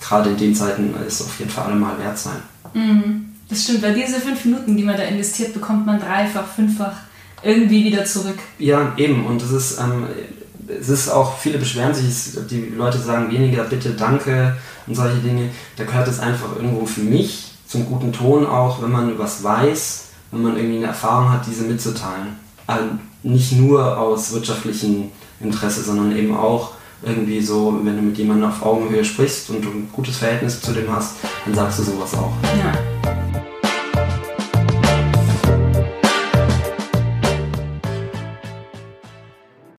gerade 0.00 0.30
in 0.30 0.36
den 0.36 0.54
Zeiten 0.54 0.94
ist 1.06 1.22
auf 1.22 1.38
jeden 1.38 1.50
Fall 1.50 1.66
allemal 1.66 1.96
wert 1.98 2.18
sein. 2.18 2.42
Mhm. 2.72 3.26
Das 3.48 3.62
stimmt, 3.62 3.82
weil 3.82 3.94
diese 3.94 4.20
fünf 4.20 4.44
Minuten, 4.46 4.76
die 4.76 4.82
man 4.82 4.96
da 4.96 5.04
investiert, 5.04 5.54
bekommt 5.54 5.86
man 5.86 6.00
dreifach, 6.00 6.46
fünffach 6.46 6.94
irgendwie 7.44 7.84
wieder 7.84 8.04
zurück. 8.04 8.38
Ja, 8.58 8.92
eben. 8.96 9.26
Und 9.26 9.42
es 9.42 9.50
ist, 9.52 9.78
ähm, 9.78 10.06
es 10.80 10.88
ist 10.88 11.08
auch, 11.08 11.38
viele 11.38 11.58
beschweren 11.58 11.94
sich, 11.94 12.38
die 12.50 12.72
Leute 12.76 12.98
sagen 12.98 13.30
weniger 13.30 13.64
bitte, 13.64 13.90
danke 13.90 14.56
und 14.86 14.94
solche 14.94 15.18
Dinge. 15.18 15.50
Da 15.76 15.84
gehört 15.84 16.08
es 16.08 16.20
einfach 16.20 16.56
irgendwo 16.56 16.86
für 16.86 17.02
mich 17.02 17.52
zum 17.66 17.86
guten 17.86 18.12
Ton 18.12 18.46
auch, 18.46 18.82
wenn 18.82 18.92
man 18.92 19.18
was 19.18 19.42
weiß, 19.42 20.04
wenn 20.30 20.42
man 20.42 20.56
irgendwie 20.56 20.78
eine 20.78 20.86
Erfahrung 20.86 21.30
hat, 21.30 21.46
diese 21.46 21.64
mitzuteilen. 21.64 22.36
Also 22.66 22.84
nicht 23.22 23.52
nur 23.52 23.98
aus 23.98 24.32
wirtschaftlichem 24.32 25.10
Interesse, 25.40 25.82
sondern 25.82 26.16
eben 26.16 26.36
auch 26.36 26.72
irgendwie 27.02 27.40
so, 27.40 27.78
wenn 27.82 27.96
du 27.96 28.02
mit 28.02 28.16
jemandem 28.16 28.48
auf 28.48 28.64
Augenhöhe 28.64 29.04
sprichst 29.04 29.50
und 29.50 29.62
du 29.62 29.68
ein 29.68 29.88
gutes 29.92 30.16
Verhältnis 30.16 30.60
zu 30.60 30.72
dem 30.72 30.90
hast, 30.94 31.16
dann 31.44 31.54
sagst 31.54 31.80
du 31.80 31.82
sowas 31.82 32.14
auch. 32.14 32.32
Ja. 32.58 33.13